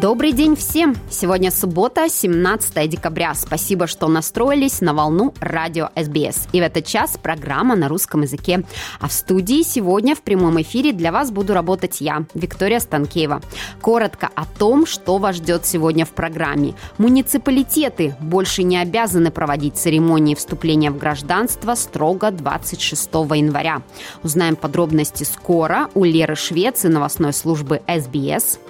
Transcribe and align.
Добрый 0.00 0.32
день 0.32 0.56
всем! 0.56 0.96
Сегодня 1.10 1.50
суббота, 1.50 2.08
17 2.08 2.88
декабря. 2.88 3.34
Спасибо, 3.34 3.86
что 3.86 4.08
настроились 4.08 4.80
на 4.80 4.94
волну 4.94 5.34
радио 5.40 5.90
СБС. 5.94 6.48
И 6.52 6.60
в 6.60 6.64
этот 6.64 6.86
час 6.86 7.18
программа 7.22 7.76
на 7.76 7.86
русском 7.86 8.22
языке. 8.22 8.64
А 8.98 9.08
в 9.08 9.12
студии 9.12 9.62
сегодня 9.62 10.14
в 10.14 10.22
прямом 10.22 10.58
эфире 10.62 10.94
для 10.94 11.12
вас 11.12 11.30
буду 11.30 11.52
работать 11.52 12.00
я, 12.00 12.24
Виктория 12.32 12.80
Станкеева. 12.80 13.42
Коротко 13.82 14.30
о 14.34 14.46
том, 14.46 14.86
что 14.86 15.18
вас 15.18 15.36
ждет 15.36 15.66
сегодня 15.66 16.06
в 16.06 16.12
программе. 16.12 16.72
Муниципалитеты 16.96 18.16
больше 18.20 18.62
не 18.62 18.78
обязаны 18.78 19.30
проводить 19.30 19.76
церемонии 19.76 20.34
вступления 20.34 20.90
в 20.90 20.96
гражданство 20.96 21.74
строго 21.74 22.30
26 22.30 23.06
января. 23.34 23.82
Узнаем 24.22 24.56
подробности 24.56 25.24
скоро 25.24 25.90
у 25.92 26.04
Леры 26.04 26.36
Швец 26.36 26.86
и 26.86 26.88
новостной 26.88 27.34
службы 27.34 27.82
СБС. 27.86 28.60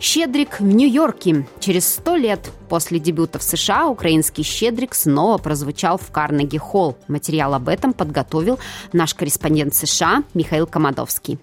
Щедрик 0.00 0.60
в 0.60 0.64
Нью-Йорке. 0.64 1.46
Через 1.60 1.88
сто 1.88 2.16
лет 2.16 2.50
после 2.68 2.98
дебюта 2.98 3.38
в 3.38 3.42
США 3.42 3.88
украинский 3.88 4.44
«Щедрик» 4.44 4.94
снова 4.94 5.38
прозвучал 5.38 5.98
в 5.98 6.10
Карнеги-холл. 6.10 6.96
Материал 7.08 7.54
об 7.54 7.68
этом 7.68 7.92
подготовил 7.92 8.58
наш 8.92 9.14
корреспондент 9.14 9.74
США 9.74 10.22
Михаил 10.34 10.66
Комадовский. 10.66 11.38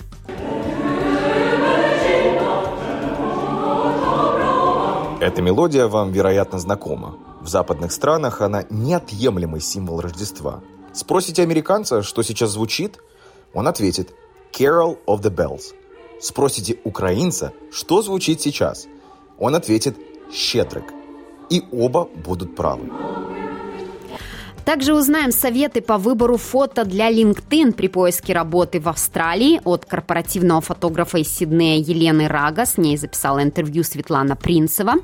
Эта 5.22 5.42
мелодия 5.42 5.88
вам, 5.88 6.12
вероятно, 6.12 6.60
знакома. 6.60 7.18
В 7.42 7.48
западных 7.48 7.92
странах 7.92 8.42
она 8.42 8.64
неотъемлемый 8.70 9.60
символ 9.60 10.00
Рождества. 10.00 10.62
Спросите 10.94 11.42
американца, 11.42 12.04
что 12.04 12.22
сейчас 12.22 12.52
звучит, 12.52 13.00
он 13.54 13.68
ответит 13.68 14.14
«Carol 14.52 14.98
of 15.08 15.22
the 15.22 15.36
Bells». 15.36 15.74
Спросите 16.20 16.78
украинца, 16.84 17.54
что 17.72 18.02
звучит 18.02 18.42
сейчас, 18.42 18.88
он 19.38 19.56
ответит 19.56 19.98
«Щедрик». 20.32 20.94
И 21.50 21.64
оба 21.72 22.06
будут 22.06 22.56
правы. 22.56 22.90
Также 24.66 24.96
узнаем 24.96 25.32
советы 25.32 25.80
по 25.80 26.00
выбору 26.00 26.38
фото 26.38 26.86
для 26.86 27.12
LinkedIn 27.12 27.74
при 27.74 27.88
поиске 27.88 28.34
работы 28.34 28.80
в 28.80 28.90
Австралии 28.90 29.62
от 29.64 29.86
корпоративного 29.86 30.60
фотографа 30.60 31.20
из 31.20 31.32
Сиднея 31.32 31.78
Елены 31.78 32.28
Рага. 32.28 32.66
С 32.66 32.78
ней 32.78 32.98
записала 32.98 33.44
интервью 33.44 33.84
Светлана 33.84 34.36
Принцева. 34.36 34.96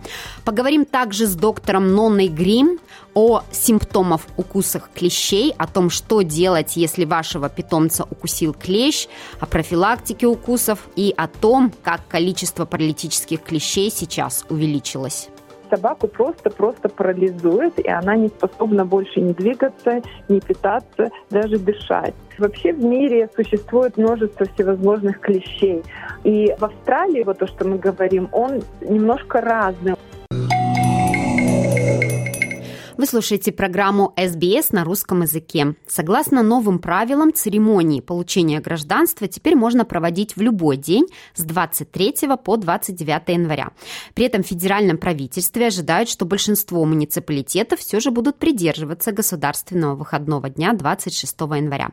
Поговорим 0.46 0.84
также 0.84 1.28
с 1.28 1.36
доктором 1.36 1.94
Нонной 1.94 2.28
Грим 2.28 2.80
о 3.14 3.44
симптомах 3.52 4.22
укусах 4.36 4.90
клещей, 4.96 5.54
о 5.58 5.68
том, 5.68 5.92
что 5.92 6.24
делать, 6.24 6.76
если 6.76 7.06
вашего 7.06 7.48
питомца 7.48 8.06
укусил 8.10 8.56
клещ, 8.56 9.08
о 9.40 9.46
профилактике 9.46 10.26
укусов 10.26 10.80
и 10.96 11.14
о 11.16 11.28
том, 11.28 11.72
как 11.84 12.08
количество 12.08 12.66
паралитических 12.66 13.44
клещей 13.44 13.92
сейчас 13.92 14.44
увеличилось 14.50 15.30
собаку 15.72 16.08
просто-просто 16.08 16.90
парализует, 16.90 17.80
и 17.80 17.90
она 17.90 18.16
не 18.16 18.28
способна 18.28 18.86
больше 18.86 19.22
не 19.22 19.34
двигаться, 19.34 20.02
не 20.28 20.40
питаться, 20.40 21.10
даже 21.30 21.58
дышать. 21.58 22.14
Вообще 22.38 22.74
в 22.74 22.84
мире 22.84 23.30
существует 23.36 23.98
множество 23.98 24.46
всевозможных 24.54 25.20
клещей. 25.20 25.84
И 26.24 26.54
в 26.58 26.66
Австралии, 26.66 27.24
вот 27.24 27.40
то, 27.40 27.48
что 27.48 27.68
мы 27.68 27.78
говорим, 27.78 28.28
он 28.32 28.62
немножко 28.82 29.42
разный. 29.42 29.96
Вы 33.02 33.08
слушаете 33.08 33.52
программу 33.52 34.14
СБС 34.16 34.74
на 34.74 34.84
русском 34.84 35.24
языке. 35.24 35.74
Согласно 35.88 36.44
новым 36.44 36.78
правилам, 36.78 37.34
церемонии 37.34 38.00
получения 38.00 38.60
гражданства 38.60 39.28
теперь 39.28 39.56
можно 39.56 39.86
проводить 39.86 40.36
в 40.36 40.42
любой 40.42 40.78
день 40.78 41.08
с 41.34 41.42
23 41.42 42.28
по 42.46 42.58
29 42.58 43.22
января. 43.30 43.72
При 44.14 44.26
этом 44.26 44.44
в 44.44 44.46
федеральном 44.46 45.00
правительстве 45.00 45.66
ожидают, 45.66 46.10
что 46.10 46.26
большинство 46.26 46.86
муниципалитетов 46.86 47.80
все 47.80 48.00
же 48.00 48.12
будут 48.12 48.38
придерживаться 48.38 49.12
государственного 49.12 49.96
выходного 49.96 50.52
дня 50.52 50.74
26 50.74 51.42
января. 51.42 51.90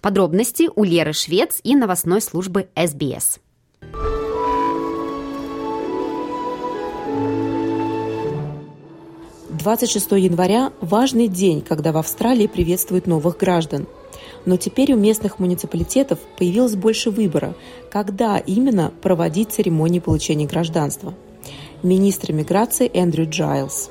Подробности 0.00 0.70
у 0.72 0.84
Леры 0.84 1.12
Швец 1.12 1.58
и 1.64 1.74
новостной 1.74 2.20
службы 2.20 2.68
СБС. 2.76 3.40
26 9.62 10.10
января– 10.12 10.72
важный 10.80 11.28
день, 11.28 11.60
когда 11.60 11.92
в 11.92 11.96
Австралии 11.96 12.48
приветствуют 12.48 13.06
новых 13.06 13.36
граждан. 13.38 13.86
Но 14.44 14.56
теперь 14.56 14.92
у 14.92 14.96
местных 14.96 15.38
муниципалитетов 15.38 16.18
появилось 16.36 16.74
больше 16.74 17.12
выбора, 17.12 17.54
когда 17.88 18.38
именно 18.38 18.92
проводить 19.02 19.52
церемонии 19.52 20.00
получения 20.00 20.46
гражданства. 20.46 21.14
Министр 21.84 22.32
миграции 22.32 22.90
Эндрю 22.92 23.30
Джайлз. 23.30 23.90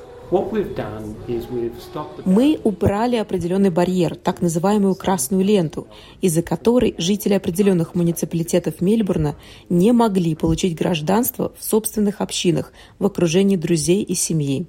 Мы 2.26 2.60
убрали 2.64 3.16
определенный 3.16 3.70
барьер, 3.70 4.16
так 4.16 4.42
называемую 4.42 4.94
красную 4.94 5.42
ленту, 5.42 5.86
из-за 6.20 6.42
которой 6.42 6.94
жители 6.98 7.32
определенных 7.32 7.94
муниципалитетов 7.94 8.82
Мельбурна 8.82 9.36
не 9.70 9.92
могли 9.92 10.34
получить 10.34 10.76
гражданство 10.76 11.50
в 11.58 11.64
собственных 11.64 12.20
общинах 12.20 12.74
в 12.98 13.06
окружении 13.06 13.56
друзей 13.56 14.02
и 14.02 14.14
семьи. 14.14 14.66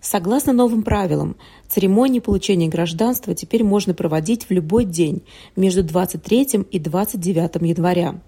Согласно 0.00 0.54
новым 0.54 0.82
правилам, 0.82 1.36
церемонии 1.68 2.20
получения 2.20 2.68
гражданства 2.68 3.34
теперь 3.34 3.62
можно 3.62 3.92
проводить 3.92 4.46
в 4.48 4.50
любой 4.50 4.84
день 4.86 5.22
между 5.56 5.82
23 5.82 6.66
и 6.70 6.78
29 6.78 7.62
января. 7.68 8.18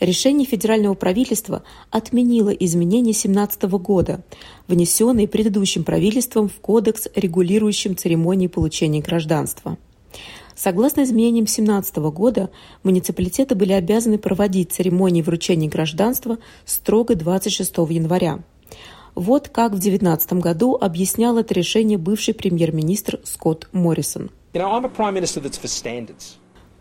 Решение 0.00 0.46
федерального 0.46 0.94
правительства 0.94 1.62
отменило 1.90 2.50
изменения 2.50 3.12
2017 3.12 3.62
года, 3.80 4.22
внесенные 4.68 5.26
предыдущим 5.26 5.82
правительством 5.82 6.48
в 6.48 6.60
Кодекс, 6.60 7.08
регулирующим 7.14 7.96
церемонии 7.96 8.46
получения 8.46 9.00
гражданства. 9.00 9.78
Согласно 10.54 11.04
изменениям 11.04 11.46
2017 11.46 11.96
года, 12.12 12.50
муниципалитеты 12.82 13.54
были 13.54 13.72
обязаны 13.72 14.18
проводить 14.18 14.72
церемонии 14.72 15.22
вручения 15.22 15.68
гражданства 15.68 16.38
строго 16.64 17.14
26 17.14 17.76
января. 17.90 18.40
Вот 19.14 19.48
как 19.48 19.72
в 19.72 19.80
2019 19.80 20.34
году 20.34 20.76
объяснял 20.80 21.38
это 21.38 21.54
решение 21.54 21.98
бывший 21.98 22.34
премьер-министр 22.34 23.20
Скотт 23.24 23.68
Моррисон. 23.72 24.30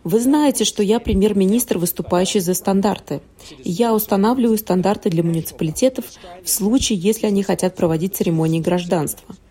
Вы 0.03 0.21
знаете, 0.21 0.63
что 0.63 0.83
я 0.83 0.99
премьер-министр, 0.99 1.77
выступающий 1.79 2.39
за 2.39 2.53
стандарты. 2.53 3.21
Я 3.63 3.93
устанавливаю 3.93 4.57
стандарты 4.57 5.09
для 5.09 5.21
муниципалитетов 5.23 6.05
в 6.43 6.49
случае, 6.49 6.97
если 6.97 7.27
они 7.27 7.43
хотят 7.43 7.75
проводить 7.75 8.15
церемонии 8.15 8.61
гражданства– 8.61 9.35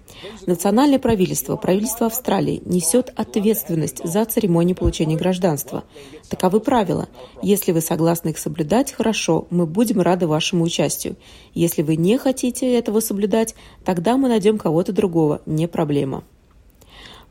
Национальное 0.47 0.99
правительство, 0.99 1.57
правительство 1.57 2.07
Австралии 2.07 2.63
несет 2.65 3.13
ответственность 3.17 4.01
за 4.05 4.25
церемонию 4.25 4.77
получения 4.77 5.17
гражданства. 5.17 5.85
Таковы 6.29 6.61
правила. 6.61 7.09
Если 7.43 7.73
вы 7.73 7.81
согласны 7.81 8.31
их 8.31 8.39
соблюдать, 8.39 8.93
хорошо, 8.93 9.47
мы 9.51 9.67
будем 9.67 10.01
рады 10.01 10.27
вашему 10.27 10.65
участию. 10.65 11.17
Если 11.55 11.83
вы 11.83 11.97
не 11.97 12.19
хотите 12.19 12.73
этого 12.73 13.01
соблюдать, 13.01 13.55
тогда 13.85 14.17
мы 14.17 14.29
найдем 14.29 14.59
кого-то 14.59 14.93
другого, 14.93 15.43
не 15.47 15.69
проблема. 15.69 16.25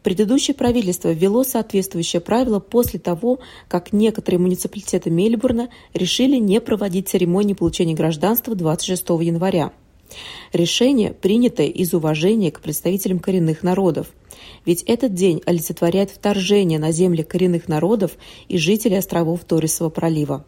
Предыдущее 0.05 0.53
правительство 0.53 1.11
ввело 1.11 1.43
соответствующее 1.43 2.19
правило 2.19 2.59
после 2.59 2.99
того, 2.99 3.39
как 3.67 3.91
некоторые 3.91 4.39
муниципалитеты 4.39 5.09
Мельбурна 5.09 5.69
решили 5.95 6.35
не 6.35 6.61
проводить 6.61 7.09
церемонии 7.09 7.55
получения 7.55 7.95
гражданства 7.95 8.53
26 8.53 9.09
января. 9.21 9.71
Решение, 10.53 11.11
принятое 11.11 11.67
из 11.67 11.93
уважения 11.93 12.51
к 12.51 12.61
представителям 12.61 13.19
коренных 13.19 13.63
народов. 13.63 14.07
Ведь 14.65 14.83
этот 14.83 15.13
день 15.13 15.41
олицетворяет 15.45 16.11
вторжение 16.11 16.79
на 16.79 16.91
земли 16.91 17.23
коренных 17.23 17.67
народов 17.67 18.11
и 18.47 18.57
жителей 18.57 18.97
островов 18.97 19.43
Торисового 19.43 19.91
пролива. 19.91 20.45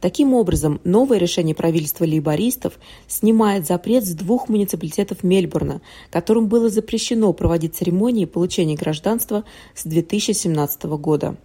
Таким 0.00 0.34
образом, 0.34 0.80
новое 0.84 1.18
решение 1.18 1.54
правительства 1.54 2.04
лейбористов 2.04 2.78
снимает 3.06 3.66
запрет 3.66 4.04
с 4.04 4.14
двух 4.14 4.48
муниципалитетов 4.48 5.22
Мельбурна, 5.22 5.82
которым 6.10 6.48
было 6.48 6.70
запрещено 6.70 7.32
проводить 7.32 7.74
церемонии 7.74 8.24
получения 8.24 8.76
гражданства 8.76 9.44
с 9.74 9.84
2017 9.84 10.84
года. 10.84 11.36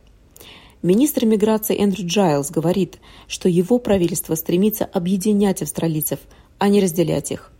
Министр 0.81 1.25
миграции 1.25 1.77
Эндрю 1.81 2.05
Джайлз 2.07 2.51
говорит, 2.51 2.97
что 3.27 3.47
его 3.47 3.79
правительство 3.79 4.35
стремится 4.35 4.85
объединять 4.85 5.61
австралийцев– 5.61 6.19
а 6.63 6.69
не 6.69 6.79
разделять 6.79 7.29
их. 7.29 7.51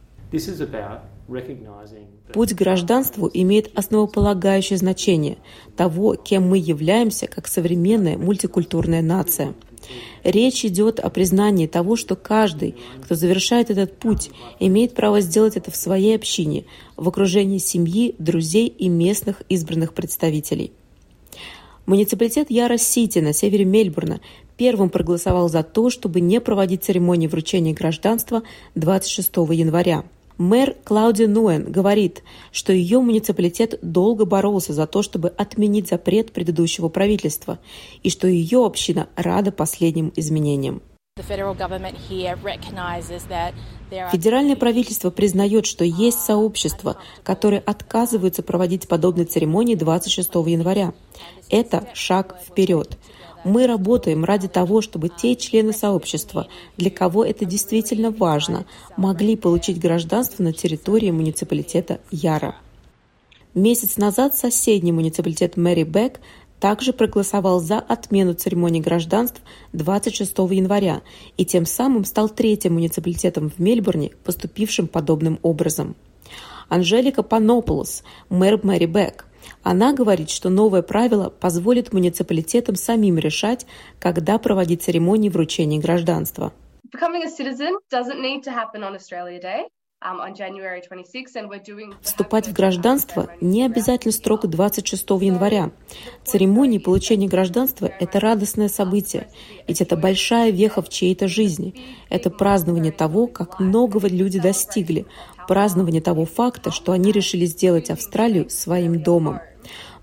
Путь 2.32 2.54
к 2.54 2.58
гражданству 2.58 3.30
имеет 3.34 3.78
основополагающее 3.78 4.78
значение 4.78 5.40
того, 5.76 6.16
кем 6.16 6.48
мы 6.48 6.58
являемся 6.58 7.28
как 7.28 7.48
современная 7.50 8.18
мультикультурная 8.18 9.02
нация. 9.02 9.56
Речь 10.24 10.64
идет 10.64 11.02
о 11.02 11.10
признании 11.10 11.68
того, 11.68 11.98
что 11.98 12.16
каждый, 12.16 12.78
кто 13.02 13.16
завершает 13.16 13.70
этот 13.70 14.00
путь, 14.00 14.32
имеет 14.62 14.94
право 14.94 15.20
сделать 15.20 15.58
это 15.58 15.70
в 15.70 15.76
своей 15.76 16.16
общине, 16.16 16.64
в 16.96 17.10
окружении 17.10 17.58
семьи, 17.58 18.16
друзей 18.20 18.68
и 18.68 18.88
местных 18.88 19.42
избранных 19.50 19.94
представителей. 19.94 20.72
Муниципалитет 21.86 22.50
Яра-Сити 22.50 23.20
на 23.20 23.34
севере 23.34 23.66
Мельбурна 23.66 24.22
первым 24.56 24.90
проголосовал 24.90 25.50
за 25.50 25.64
то, 25.64 25.90
чтобы 25.90 26.22
не 26.22 26.40
проводить 26.40 26.86
церемонии 26.86 27.28
вручения 27.28 27.74
гражданства 27.74 28.44
26 28.76 29.36
января. 29.52 30.04
Мэр 30.38 30.76
Клаудия 30.84 31.28
Нуэн 31.28 31.72
говорит, 31.72 32.24
что 32.52 32.74
ее 32.74 33.00
муниципалитет 33.00 33.80
долго 33.82 34.26
боролся 34.26 34.74
за 34.74 34.88
то, 34.88 35.04
чтобы 35.04 35.30
отменить 35.30 35.90
запрет 35.90 36.32
предыдущего 36.32 36.88
правительства, 36.90 37.60
и 38.02 38.10
что 38.10 38.28
ее 38.28 38.66
община 38.66 39.10
рада 39.16 39.52
последним 39.52 40.12
изменениям. 40.16 40.82
Федеральное 44.12 44.56
правительство 44.56 45.10
признает, 45.10 45.66
что 45.66 45.84
есть 45.84 46.20
сообщества, 46.20 46.98
которые 47.24 47.60
отказываются 47.60 48.44
проводить 48.44 48.88
подобные 48.88 49.26
церемонии 49.26 49.76
26 49.76 50.30
января. 50.48 50.94
Это 51.50 51.88
шаг 51.94 52.38
вперед. 52.46 52.98
Мы 53.44 53.68
работаем 53.68 54.24
ради 54.24 54.48
того, 54.48 54.82
чтобы 54.82 55.10
те 55.10 55.36
члены 55.36 55.74
сообщества, 55.74 56.48
для 56.78 56.90
кого 56.90 57.26
это 57.26 57.46
действительно 57.46 58.10
важно, 58.12 58.66
могли 58.96 59.36
получить 59.36 59.80
гражданство 59.80 60.44
на 60.44 60.54
территории 60.54 61.12
муниципалитета 61.12 62.00
Яра. 62.10 62.56
Месяц 63.54 63.98
назад 63.98 64.36
соседний 64.36 64.92
муниципалитет 64.92 65.58
Мэри 65.58 65.84
Бек 65.84 66.22
также 66.64 66.94
проголосовал 66.94 67.60
за 67.60 67.78
отмену 67.78 68.36
церемонии 68.36 68.80
гражданств 68.80 69.42
26 69.74 70.32
января 70.52 71.02
и 71.36 71.44
тем 71.44 71.66
самым 71.66 72.06
стал 72.06 72.30
третьим 72.30 72.76
муниципалитетом 72.76 73.50
в 73.50 73.60
Мельбурне, 73.60 74.12
поступившим 74.24 74.88
подобным 74.88 75.40
образом. 75.42 75.94
Анжелика 76.70 77.22
Панополос, 77.22 78.06
мэр 78.30 78.62
Мэри 78.64 78.86
Бек– 78.86 79.26
она 79.62 79.92
говорит, 79.92 80.30
что 80.30 80.50
новое 80.50 80.82
правило 80.82 81.30
позволит 81.30 81.92
муниципалитетам 81.92 82.76
самим 82.76 83.18
решать, 83.18 83.66
когда 84.00 84.38
проводить 84.38 84.84
церемонии 84.84 85.28
вручения 85.28 85.82
гражданства. 85.82 86.54
Вступать 92.02 92.48
в 92.48 92.54
гражданство 92.54 93.30
не 93.40 93.66
обязательно 93.66 94.12
строго 94.12 94.50
26 94.50 95.10
января. 95.22 95.72
Церемония 96.26 96.80
получения 96.80 97.28
гражданства– 97.28 97.86
это 98.00 98.20
радостное 98.20 98.68
событие, 98.68 99.30
ведь 99.66 99.80
это 99.80 99.96
большая 99.96 100.52
веха 100.52 100.82
в 100.82 100.90
чьей-то 100.90 101.30
жизни. 101.30 101.76
Это 102.10 102.30
празднование 102.30 102.92
того, 102.92 103.28
как 103.28 103.62
многого 103.62 104.10
люди 104.10 104.40
достигли, 104.40 105.06
празднование 105.48 106.02
того 106.02 106.26
факта, 106.26 106.72
что 106.72 106.92
они 106.92 107.14
решили 107.14 107.46
сделать 107.46 107.90
Австралию 107.90 108.50
своим 108.50 109.02
домом. 109.02 109.40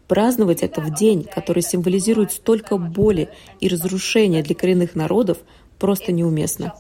Праздновать 0.09 0.63
это 0.63 0.81
в 0.81 0.95
день, 0.95 1.25
который 1.25 1.63
символизирует 1.63 2.33
столько 2.33 2.79
боли 2.79 3.29
и 3.61 3.69
разрушения 3.69 4.43
для 4.43 4.55
коренных 4.55 4.95
народов, 4.95 5.39
просто 5.79 6.11
неуместно. 6.11 6.75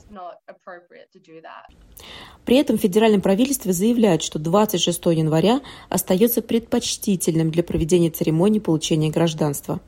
При 2.45 2.57
этом 2.57 2.79
федеральное 2.79 3.21
правительство 3.21 3.73
заявляет, 3.73 4.23
что 4.23 4.39
26 4.39 5.07
января 5.07 5.61
остается 5.89 6.43
предпочтительным 6.43 7.51
для 7.51 7.63
проведения 7.63 8.11
церемонии 8.11 8.59
получения 8.59 9.11
гражданства. 9.11 9.81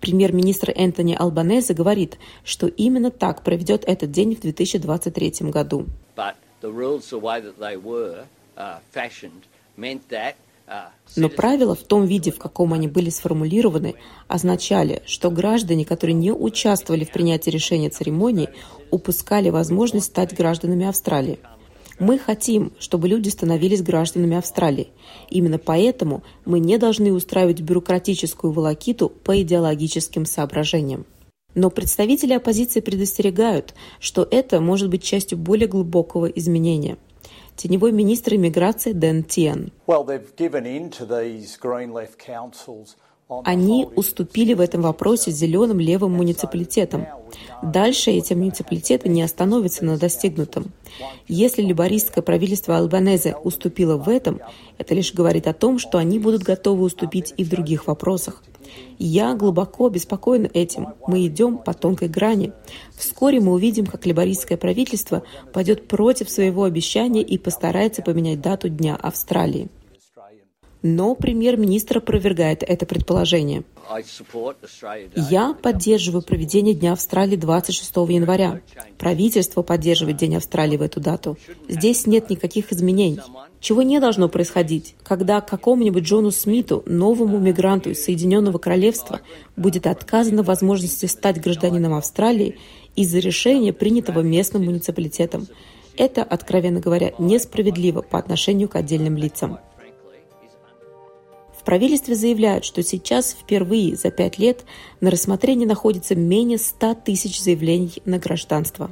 Премьер-министр 0.00 0.72
Энтони 0.74 1.14
Албанезе 1.18 1.74
говорит, 1.74 2.18
что 2.44 2.66
именно 2.66 3.10
так 3.10 3.44
проведет 3.44 3.84
этот 3.84 4.10
день 4.10 4.34
в 4.34 4.40
2023 4.40 5.50
году. 5.50 5.86
But 6.16 6.34
the 6.60 6.72
rules, 6.72 7.10
the 7.10 7.20
way 7.20 7.40
that 7.40 7.58
they 7.58 7.76
were, 7.76 8.24
uh, 8.56 8.78
fashioned, 8.92 9.44
meant 9.76 10.08
that 10.10 10.34
но 11.16 11.28
правила 11.28 11.74
в 11.74 11.82
том 11.82 12.06
виде, 12.06 12.30
в 12.30 12.38
каком 12.38 12.72
они 12.72 12.88
были 12.88 13.10
сформулированы, 13.10 13.94
означали, 14.28 15.02
что 15.06 15.30
граждане, 15.30 15.84
которые 15.84 16.14
не 16.14 16.32
участвовали 16.32 17.04
в 17.04 17.12
принятии 17.12 17.50
решения 17.50 17.90
церемонии, 17.90 18.48
упускали 18.90 19.50
возможность 19.50 20.06
стать 20.06 20.34
гражданами 20.34 20.86
Австралии. 20.86 21.38
Мы 21.98 22.18
хотим, 22.18 22.72
чтобы 22.78 23.08
люди 23.08 23.28
становились 23.28 23.82
гражданами 23.82 24.36
Австралии. 24.36 24.88
Именно 25.30 25.58
поэтому 25.58 26.22
мы 26.44 26.58
не 26.58 26.78
должны 26.78 27.12
устраивать 27.12 27.60
бюрократическую 27.60 28.52
волокиту 28.52 29.08
по 29.10 29.40
идеологическим 29.40 30.24
соображениям. 30.24 31.06
Но 31.54 31.68
представители 31.68 32.32
оппозиции 32.32 32.80
предостерегают, 32.80 33.74
что 34.00 34.26
это 34.30 34.60
может 34.60 34.88
быть 34.88 35.02
частью 35.02 35.36
более 35.36 35.68
глубокого 35.68 36.26
изменения– 36.26 36.96
теневой 37.62 37.92
министр 37.92 38.34
иммиграции 38.34 38.92
Дэн 38.92 39.22
Тиен. 39.22 39.72
Они 43.44 43.88
уступили 43.94 44.52
в 44.52 44.60
этом 44.60 44.82
вопросе 44.82 45.30
зеленым 45.30 45.78
левым 45.78 46.12
муниципалитетам. 46.12 47.06
Дальше 47.62 48.10
эти 48.10 48.34
муниципалитеты 48.34 49.08
не 49.08 49.22
остановятся 49.22 49.84
на 49.84 49.96
достигнутом. 49.96 50.72
Если 51.28 51.62
либористское 51.62 52.22
правительство 52.22 52.76
Албанезе 52.76 53.36
уступило 53.36 53.96
в 53.96 54.08
этом, 54.08 54.40
это 54.76 54.94
лишь 54.94 55.14
говорит 55.14 55.46
о 55.46 55.54
том, 55.54 55.78
что 55.78 55.98
они 55.98 56.18
будут 56.18 56.42
готовы 56.42 56.82
уступить 56.82 57.32
и 57.36 57.44
в 57.44 57.48
других 57.48 57.86
вопросах. 57.86 58.42
Я 58.98 59.34
глубоко 59.34 59.86
обеспокоен 59.86 60.48
этим. 60.52 60.88
Мы 61.06 61.26
идем 61.26 61.58
по 61.58 61.74
тонкой 61.74 62.08
грани. 62.08 62.52
Вскоре 62.96 63.40
мы 63.40 63.52
увидим, 63.52 63.86
как 63.86 64.06
либористское 64.06 64.58
правительство 64.58 65.22
пойдет 65.52 65.88
против 65.88 66.30
своего 66.30 66.64
обещания 66.64 67.22
и 67.22 67.38
постарается 67.38 68.02
поменять 68.02 68.40
дату 68.40 68.68
Дня 68.68 68.96
Австралии. 68.96 69.68
Но 70.82 71.14
премьер-министр 71.14 71.98
опровергает 71.98 72.64
это 72.64 72.86
предположение. 72.86 73.62
Я 75.14 75.54
поддерживаю 75.54 76.22
проведение 76.22 76.74
Дня 76.74 76.92
Австралии 76.92 77.36
26 77.36 77.96
января. 78.08 78.60
Правительство 78.98 79.62
поддерживает 79.62 80.16
День 80.16 80.36
Австралии 80.36 80.76
в 80.76 80.82
эту 80.82 81.00
дату. 81.00 81.38
Здесь 81.68 82.06
нет 82.06 82.30
никаких 82.30 82.72
изменений. 82.72 83.20
Чего 83.62 83.82
не 83.82 84.00
должно 84.00 84.28
происходить, 84.28 84.96
когда 85.04 85.40
какому-нибудь 85.40 86.02
Джону 86.02 86.32
Смиту, 86.32 86.82
новому 86.84 87.38
мигранту 87.38 87.90
из 87.90 88.04
Соединенного 88.04 88.58
Королевства, 88.58 89.20
будет 89.56 89.86
отказана 89.86 90.42
возможности 90.42 91.06
стать 91.06 91.40
гражданином 91.40 91.94
Австралии 91.94 92.58
из-за 92.96 93.20
решения, 93.20 93.72
принятого 93.72 94.18
местным 94.18 94.64
муниципалитетом. 94.64 95.46
Это, 95.96 96.24
откровенно 96.24 96.80
говоря, 96.80 97.12
несправедливо 97.20 98.02
по 98.02 98.18
отношению 98.18 98.68
к 98.68 98.74
отдельным 98.74 99.16
лицам. 99.16 99.60
В 101.56 101.64
правительстве 101.64 102.16
заявляют, 102.16 102.64
что 102.64 102.82
сейчас 102.82 103.30
впервые 103.30 103.94
за 103.94 104.10
пять 104.10 104.38
лет 104.38 104.64
на 105.00 105.08
рассмотрении 105.12 105.66
находится 105.66 106.16
менее 106.16 106.58
100 106.58 106.94
тысяч 107.04 107.40
заявлений 107.40 108.02
на 108.04 108.18
гражданство. 108.18 108.90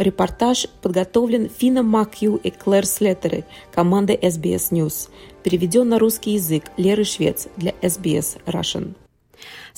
Репортаж 0.00 0.66
подготовлен 0.80 1.50
Фина 1.50 1.82
Макью 1.82 2.36
и 2.36 2.50
Клэр 2.50 2.86
Слеттеры 2.86 3.44
команды 3.70 4.14
SBS 4.14 4.72
News. 4.72 5.10
Переведен 5.42 5.90
на 5.90 5.98
русский 5.98 6.32
язык 6.32 6.64
Леры 6.78 7.04
Швец 7.04 7.48
для 7.58 7.72
SBS 7.82 8.38
Russian. 8.46 8.94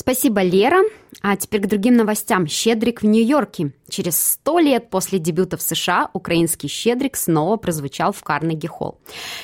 Спасибо, 0.03 0.43
Лера. 0.43 0.83
А 1.21 1.37
теперь 1.37 1.61
к 1.61 1.69
другим 1.69 1.95
новостям. 1.95 2.49
«Щедрик» 2.49 3.03
в 3.03 3.07
Нью-Йорке. 3.07 3.73
Через 3.89 4.21
сто 4.21 4.59
лет 4.59 4.91
после 4.91 5.21
дебюта 5.21 5.57
в 5.57 5.63
США 5.63 6.11
украинский 6.13 6.69
«Щедрик» 6.69 7.17
снова 7.17 7.57
прозвучал 7.57 8.11
в 8.11 8.21
Карнеги-холл. 8.25 8.99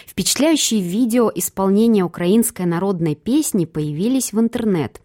Впечатляющие 0.04 0.80
видео 0.80 1.30
исполнения 1.32 2.02
украинской 2.02 2.66
народной 2.66 3.14
песни 3.14 3.66
появились 3.66 4.32
в 4.32 4.40
интернет. 4.40 5.00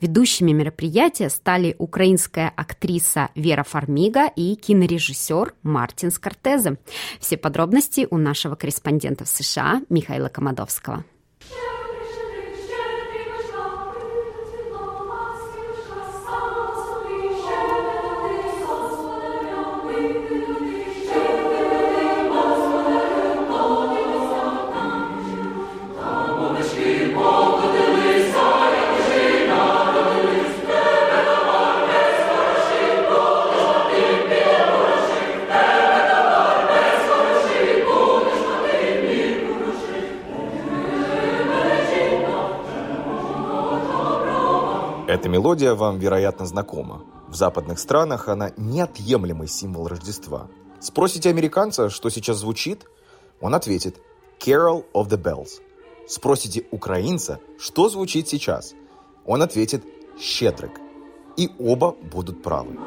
Ведущими 0.00 0.52
мероприятия 0.52 1.28
стали 1.28 1.76
украинская 1.76 2.50
актриса 2.56 3.28
Вера 3.34 3.62
Фармига 3.62 4.28
и 4.28 4.54
кинорежиссер 4.54 5.52
Мартин 5.64 6.12
Скортезе. 6.12 6.78
Все 7.20 7.36
подробности 7.36 8.08
у 8.10 8.16
нашего 8.16 8.54
корреспондента 8.54 9.26
в 9.26 9.28
США 9.28 9.82
Михаила 9.90 10.30
Комадовского. 10.30 11.04
Эта 11.40 11.73
мелодия 45.44 45.74
вам, 45.74 45.98
вероятно, 45.98 46.46
знакома. 46.46 47.04
В 47.28 47.34
западных 47.34 47.78
странах 47.78 48.28
она 48.28 48.52
неотъемлемый 48.56 49.46
символ 49.46 49.88
Рождества. 49.88 50.48
Спросите 50.80 51.28
американца, 51.28 51.90
что 51.90 52.08
сейчас 52.08 52.38
звучит, 52.38 52.86
он 53.42 53.54
ответит 53.54 54.00
«Carol 54.38 54.86
of 54.94 55.10
the 55.10 55.22
Bells». 55.22 55.60
Спросите 56.08 56.64
украинца, 56.70 57.40
что 57.58 57.90
звучит 57.90 58.26
сейчас, 58.26 58.72
он 59.26 59.42
ответит 59.42 59.84
«Щедрик». 60.18 60.80
И 61.36 61.50
оба 61.58 61.90
будут 61.90 62.42
правы. 62.42 62.78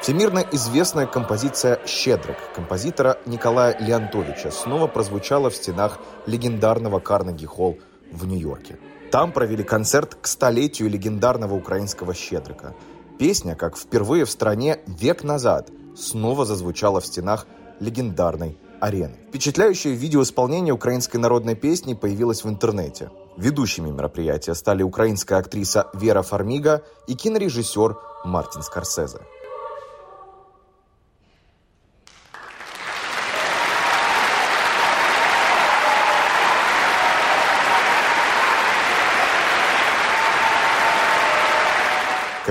Всемирно 0.00 0.38
известная 0.52 1.06
композиция 1.06 1.78
«Щедрик» 1.86 2.38
композитора 2.54 3.18
Николая 3.26 3.76
Леонтовича 3.78 4.50
снова 4.50 4.86
прозвучала 4.86 5.50
в 5.50 5.54
стенах 5.54 5.98
легендарного 6.24 7.00
Карнеги-холл 7.00 7.78
в 8.10 8.26
Нью-Йорке. 8.26 8.78
Там 9.12 9.30
провели 9.30 9.62
концерт 9.62 10.14
к 10.14 10.26
столетию 10.26 10.88
легендарного 10.88 11.54
украинского 11.54 12.14
«Щедрика». 12.14 12.74
Песня, 13.18 13.54
как 13.54 13.76
впервые 13.76 14.24
в 14.24 14.30
стране 14.30 14.80
век 14.86 15.22
назад, 15.22 15.68
снова 15.94 16.46
зазвучала 16.46 17.02
в 17.02 17.06
стенах 17.06 17.46
легендарной 17.78 18.56
арены. 18.80 19.18
Впечатляющее 19.28 19.92
видеоисполнение 19.92 20.72
украинской 20.72 21.18
народной 21.18 21.56
песни 21.56 21.92
появилось 21.92 22.42
в 22.42 22.48
интернете. 22.48 23.10
Ведущими 23.36 23.90
мероприятия 23.90 24.54
стали 24.54 24.82
украинская 24.82 25.38
актриса 25.38 25.90
Вера 25.92 26.22
Фармига 26.22 26.84
и 27.06 27.14
кинорежиссер 27.14 27.98
Мартин 28.24 28.62
Скорсезе. 28.62 29.20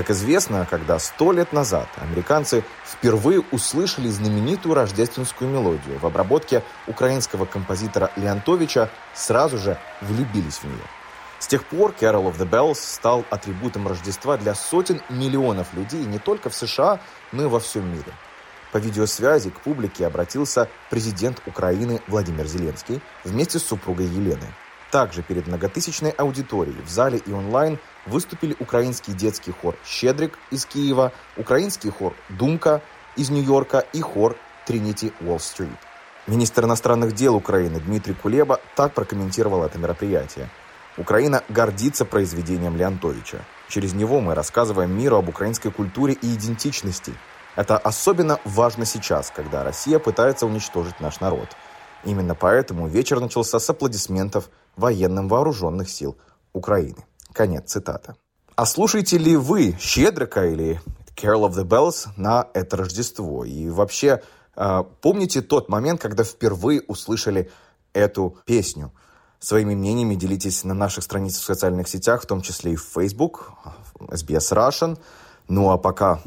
Как 0.00 0.12
известно, 0.12 0.66
когда 0.70 0.98
сто 0.98 1.30
лет 1.30 1.52
назад 1.52 1.86
американцы 1.98 2.64
впервые 2.86 3.44
услышали 3.52 4.08
знаменитую 4.08 4.74
рождественскую 4.74 5.50
мелодию 5.50 5.98
в 5.98 6.06
обработке 6.06 6.62
украинского 6.86 7.44
композитора 7.44 8.10
Леонтовича, 8.16 8.88
сразу 9.12 9.58
же 9.58 9.76
влюбились 10.00 10.56
в 10.56 10.64
нее. 10.64 10.86
С 11.38 11.48
тех 11.48 11.66
пор 11.66 11.94
Carol 12.00 12.32
of 12.32 12.38
the 12.38 12.48
Bells 12.48 12.76
стал 12.76 13.26
атрибутом 13.28 13.88
Рождества 13.88 14.38
для 14.38 14.54
сотен 14.54 15.02
миллионов 15.10 15.74
людей 15.74 16.02
не 16.06 16.18
только 16.18 16.48
в 16.48 16.54
США, 16.54 16.98
но 17.30 17.42
и 17.42 17.46
во 17.46 17.60
всем 17.60 17.86
мире. 17.86 18.14
По 18.72 18.78
видеосвязи 18.78 19.50
к 19.50 19.60
публике 19.60 20.06
обратился 20.06 20.70
президент 20.88 21.42
Украины 21.44 22.00
Владимир 22.06 22.46
Зеленский 22.46 23.02
вместе 23.22 23.58
с 23.58 23.66
супругой 23.66 24.06
Еленой. 24.06 24.48
Также 24.90 25.22
перед 25.22 25.46
многотысячной 25.46 26.10
аудиторией 26.10 26.80
в 26.82 26.88
зале 26.88 27.18
и 27.18 27.32
онлайн 27.32 27.78
выступили 28.06 28.56
украинский 28.58 29.12
детский 29.12 29.52
хор 29.52 29.76
«Щедрик» 29.84 30.38
из 30.50 30.64
Киева, 30.64 31.12
украинский 31.36 31.90
хор 31.90 32.14
«Думка» 32.28 32.82
из 33.16 33.30
Нью-Йорка 33.30 33.84
и 33.92 34.00
хор 34.00 34.36
«Тринити 34.66 35.12
Уолл-стрит». 35.20 35.68
Министр 36.26 36.64
иностранных 36.64 37.14
дел 37.14 37.34
Украины 37.34 37.80
Дмитрий 37.80 38.14
Кулеба 38.14 38.60
так 38.76 38.94
прокомментировал 38.94 39.64
это 39.64 39.78
мероприятие. 39.78 40.48
Украина 40.96 41.42
гордится 41.48 42.04
произведением 42.04 42.76
Леонтовича. 42.76 43.38
Через 43.68 43.94
него 43.94 44.20
мы 44.20 44.34
рассказываем 44.34 44.96
миру 44.96 45.16
об 45.16 45.28
украинской 45.28 45.70
культуре 45.70 46.14
и 46.14 46.34
идентичности. 46.34 47.14
Это 47.56 47.78
особенно 47.78 48.38
важно 48.44 48.84
сейчас, 48.84 49.32
когда 49.34 49.64
Россия 49.64 49.98
пытается 49.98 50.46
уничтожить 50.46 51.00
наш 51.00 51.20
народ. 51.20 51.48
Именно 52.04 52.34
поэтому 52.34 52.86
вечер 52.86 53.18
начался 53.20 53.58
с 53.58 53.70
аплодисментов 53.70 54.50
военным 54.76 55.28
вооруженных 55.28 55.88
сил 55.88 56.16
Украины. 56.52 57.04
Конец 57.32 57.70
цитаты. 57.70 58.14
А 58.56 58.66
слушаете 58.66 59.18
ли 59.18 59.36
вы 59.36 59.76
«Щедрика» 59.80 60.46
или 60.46 60.80
«Carol 61.16 61.48
of 61.48 61.52
the 61.52 61.64
Bells» 61.64 62.08
на 62.16 62.48
это 62.52 62.76
Рождество? 62.76 63.44
И 63.44 63.68
вообще, 63.68 64.22
а, 64.54 64.82
помните 64.82 65.40
тот 65.40 65.68
момент, 65.68 66.00
когда 66.00 66.24
впервые 66.24 66.82
услышали 66.82 67.50
эту 67.92 68.36
песню? 68.44 68.92
Своими 69.38 69.74
мнениями 69.74 70.14
делитесь 70.14 70.64
на 70.64 70.74
наших 70.74 71.04
страницах 71.04 71.42
в 71.42 71.46
социальных 71.46 71.88
сетях, 71.88 72.22
в 72.22 72.26
том 72.26 72.42
числе 72.42 72.72
и 72.72 72.76
в 72.76 72.84
Facebook, 72.84 73.52
SBS 73.98 74.52
Russian. 74.52 74.98
Ну 75.48 75.70
а 75.70 75.78
пока 75.78 76.20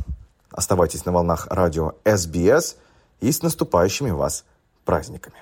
оставайтесь 0.50 1.06
на 1.06 1.12
волнах 1.12 1.48
радио 1.52 1.94
SBS 2.04 2.78
и 3.22 3.32
с 3.32 3.44
наступающими 3.44 4.10
вас 4.10 4.46
праздниками. 4.86 5.38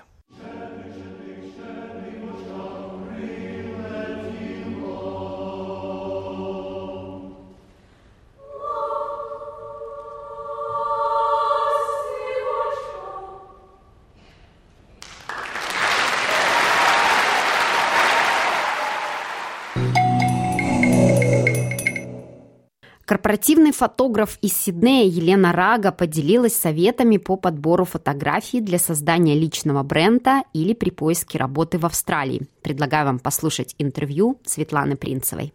Корпоративный 23.31 23.71
фотограф 23.71 24.38
из 24.41 24.57
Сиднея 24.57 25.07
Елена 25.07 25.53
Рага 25.53 25.93
поделилась 25.93 26.53
советами 26.53 27.15
по 27.15 27.38
подбору 27.38 27.85
фотографий 27.85 28.59
для 28.59 28.77
создания 28.77 29.35
личного 29.35 29.83
бренда 29.83 30.43
или 30.51 30.73
при 30.73 30.89
поиске 30.89 31.38
работы 31.38 31.77
в 31.77 31.85
Австралии. 31.85 32.41
Предлагаю 32.61 33.05
вам 33.05 33.19
послушать 33.19 33.73
интервью 33.77 34.38
Светланы 34.45 34.97
Принцевой. 34.97 35.53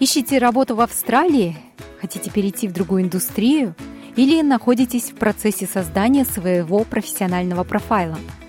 Ищите 0.00 0.38
работу 0.38 0.74
в 0.74 0.80
Австралии? 0.80 1.56
Хотите 2.00 2.28
перейти 2.28 2.66
в 2.66 2.72
другую 2.72 3.04
индустрию? 3.04 3.76
Или 4.16 4.42
находитесь 4.42 5.12
в 5.12 5.14
процессе 5.14 5.66
создания 5.66 6.24
своего 6.24 6.82
профессионального 6.82 7.62
профайла– 7.62 8.18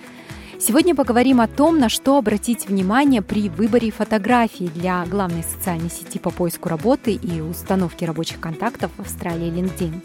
Сегодня 0.66 0.96
поговорим 0.96 1.42
о 1.42 1.48
том, 1.50 1.78
на 1.78 1.90
что 1.90 2.18
обратить 2.18 2.70
внимание 2.70 3.22
при 3.22 3.50
выборе 3.50 3.92
фотографий 3.92 4.70
для 4.70 5.04
главной 5.04 5.44
социальной 5.44 5.90
сети 5.90 6.20
по 6.20 6.30
поиску 6.30 6.70
работы 6.70 7.12
и 7.12 7.42
установке 7.42 8.06
рабочих 8.06 8.40
контактов 8.40 8.90
в 8.96 9.02
Австралии 9.02 9.52
LinkedIn. 9.52 10.02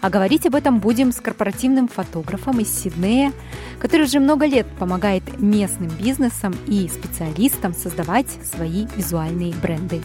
А 0.00 0.10
говорить 0.10 0.44
об 0.44 0.56
этом 0.56 0.80
будем 0.80 1.12
с 1.12 1.20
корпоративным 1.20 1.86
фотографом 1.86 2.58
из 2.58 2.68
Сиднея, 2.68 3.32
который 3.78 4.06
уже 4.06 4.18
много 4.18 4.46
лет 4.46 4.66
помогает 4.76 5.22
местным 5.40 5.90
бизнесам 5.90 6.52
и 6.66 6.88
специалистам 6.88 7.72
создавать 7.72 8.26
свои 8.42 8.88
визуальные 8.96 9.54
бренды. 9.54 10.02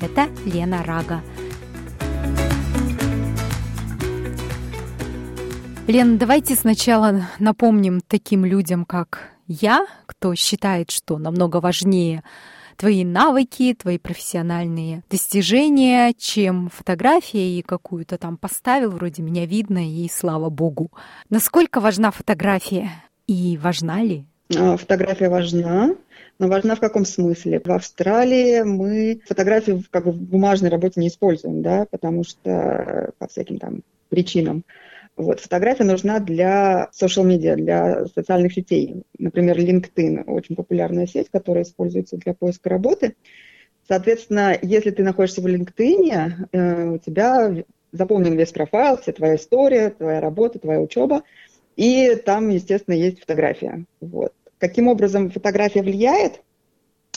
Это 0.00 0.28
Лена 0.44 0.84
Рага. 0.84 1.22
Лен, 5.86 6.16
давайте 6.16 6.54
сначала 6.54 7.28
напомним 7.38 8.00
таким 8.00 8.46
людям, 8.46 8.86
как 8.86 9.28
я, 9.46 9.86
кто 10.06 10.34
считает, 10.34 10.90
что 10.90 11.18
намного 11.18 11.58
важнее 11.58 12.22
твои 12.78 13.04
навыки, 13.04 13.76
твои 13.78 13.98
профессиональные 13.98 15.02
достижения, 15.10 16.14
чем 16.16 16.70
фотография 16.70 17.58
и 17.58 17.60
какую-то 17.60 18.16
там 18.16 18.38
поставил, 18.38 18.92
вроде 18.92 19.22
меня 19.22 19.44
видно, 19.44 19.86
и 19.86 20.08
слава 20.08 20.48
богу. 20.48 20.90
Насколько 21.28 21.80
важна 21.80 22.10
фотография 22.10 22.90
и 23.26 23.58
важна 23.62 24.02
ли? 24.02 24.24
А, 24.56 24.78
фотография 24.78 25.28
важна, 25.28 25.94
но 26.38 26.48
важна 26.48 26.76
в 26.76 26.80
каком 26.80 27.04
смысле? 27.04 27.60
В 27.62 27.70
Австралии 27.70 28.62
мы 28.62 29.20
фотографию 29.26 29.84
как 29.90 30.06
бы 30.06 30.12
в 30.12 30.16
бумажной 30.16 30.70
работе 30.70 30.98
не 30.98 31.08
используем, 31.08 31.60
да, 31.60 31.86
потому 31.90 32.24
что 32.24 33.12
по 33.18 33.28
всяким 33.28 33.58
там 33.58 33.82
причинам. 34.08 34.64
Вот, 35.16 35.38
фотография 35.38 35.84
нужна 35.84 36.18
для 36.18 36.90
social 36.92 37.24
media, 37.24 37.54
для 37.54 38.06
социальных 38.06 38.52
сетей. 38.52 39.04
Например, 39.16 39.56
LinkedIn– 39.56 40.24
очень 40.26 40.56
популярная 40.56 41.06
сеть, 41.06 41.28
которая 41.30 41.62
используется 41.62 42.16
для 42.16 42.34
поиска 42.34 42.68
работы. 42.68 43.14
Соответственно, 43.86 44.58
если 44.60 44.90
ты 44.90 45.04
находишься 45.04 45.40
в 45.40 45.46
LinkedIn, 45.46 46.48
э, 46.50 46.84
у 46.88 46.98
тебя 46.98 47.64
заполнен 47.92 48.36
весь 48.36 48.50
профайл, 48.50 48.96
вся 48.96 49.12
твоя 49.12 49.36
история, 49.36 49.90
твоя 49.90 50.20
работа, 50.20 50.58
твоя 50.58 50.80
учеба, 50.80 51.22
и 51.76 52.16
там, 52.16 52.48
естественно, 52.48 52.94
есть 52.94 53.20
фотография. 53.20 53.84
Вот. 54.00 54.32
Каким 54.58 54.88
образом 54.88 55.30
фотография 55.30 55.82
влияет? 55.82 56.42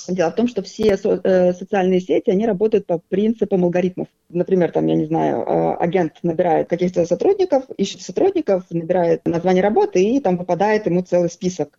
Дело 0.08 0.32
в 0.32 0.36
том, 0.36 0.48
что 0.48 0.62
все 0.62 0.98
э, 1.02 1.54
социальные 1.54 2.00
сети, 2.00 2.30
они 2.30 2.46
работают 2.46 2.86
по 2.86 3.00
принципам 3.00 3.64
алгоритмов. 3.64 4.08
Например, 4.30 4.72
там, 4.72 4.88
я 4.88 4.96
не 4.96 5.06
знаю, 5.06 5.42
э, 5.42 5.76
агент 5.76 6.14
набирает 6.24 6.70
каких-то 6.70 7.06
сотрудников, 7.06 7.66
ищет 7.78 8.02
сотрудников, 8.02 8.64
набирает 8.70 9.26
название 9.26 9.64
работы, 9.64 10.04
и 10.04 10.20
там 10.20 10.38
выпадает 10.38 10.86
ему 10.86 11.02
целый 11.02 11.30
список. 11.30 11.78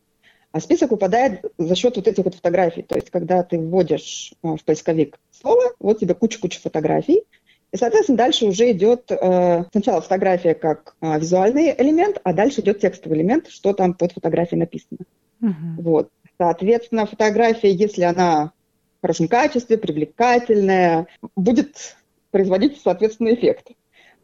А 0.50 0.61
список 0.61 0.90
выпадает 0.90 1.44
за 1.58 1.75
счет 1.75 1.97
вот 1.97 2.08
этих 2.08 2.25
вот 2.25 2.35
фотографий. 2.35 2.82
То 2.82 2.94
есть, 2.94 3.11
когда 3.11 3.42
ты 3.42 3.58
вводишь 3.58 4.32
э, 4.42 4.56
в 4.56 4.64
поисковик 4.64 5.18
слово, 5.30 5.73
вот 5.78 6.00
тебе 6.00 6.14
куча-куча 6.14 6.61
фотографий, 6.61 7.25
и, 7.70 7.76
соответственно, 7.76 8.16
дальше 8.16 8.47
уже 8.47 8.70
идет 8.73 9.11
э, 9.11 9.64
сначала 9.73 10.00
фотография 10.00 10.54
как 10.54 10.97
э, 11.02 11.18
визуальный 11.18 11.75
элемент, 11.76 12.18
а 12.25 12.32
дальше 12.32 12.62
идет 12.62 12.80
текстовый 12.80 13.18
элемент, 13.18 13.49
что 13.49 13.75
там 13.75 13.92
под 13.92 14.12
фотографией 14.12 14.61
написано. 14.61 15.00
Угу. 15.42 15.82
Вот. 15.82 16.11
Соответственно, 16.38 17.07
фотография, 17.07 17.73
если 17.73 18.02
она 18.02 18.52
в 18.99 19.02
хорошем 19.02 19.28
качестве, 19.28 19.76
привлекательная, 19.78 21.07
будет 21.37 21.97
производить, 22.30 22.80
соответственно, 22.83 23.35
эффект. 23.35 23.68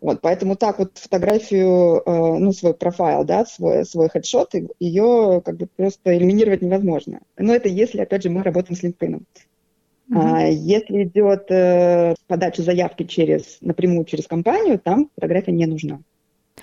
Вот, 0.00 0.20
поэтому 0.20 0.54
так 0.54 0.78
вот 0.78 0.98
фотографию, 0.98 2.02
э, 2.04 2.38
ну, 2.38 2.52
свой 2.52 2.74
профайл, 2.74 3.24
да, 3.24 3.46
свой, 3.46 3.86
свой 3.86 4.10
хедшот, 4.10 4.52
ее 4.78 5.40
как 5.42 5.56
бы 5.56 5.66
просто 5.66 6.16
элиминировать 6.16 6.60
невозможно. 6.60 7.20
Но 7.38 7.54
это 7.54 7.68
если, 7.68 8.02
опять 8.02 8.22
же, 8.22 8.30
мы 8.30 8.42
работаем 8.42 8.76
с 8.76 8.84
LinkedIn. 8.84 9.22
Mm-hmm. 10.10 10.14
А, 10.14 10.46
если 10.46 11.04
идет 11.04 11.50
э, 11.50 12.14
подача 12.26 12.62
заявки 12.62 13.04
через, 13.04 13.58
напрямую 13.62 14.04
через 14.04 14.26
компанию, 14.26 14.78
там 14.78 15.08
фотография 15.14 15.52
не 15.52 15.64
нужна. 15.64 16.00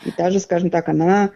И 0.06 0.12
даже, 0.16 0.40
скажем 0.40 0.70
так, 0.70 0.88
она 0.88 1.32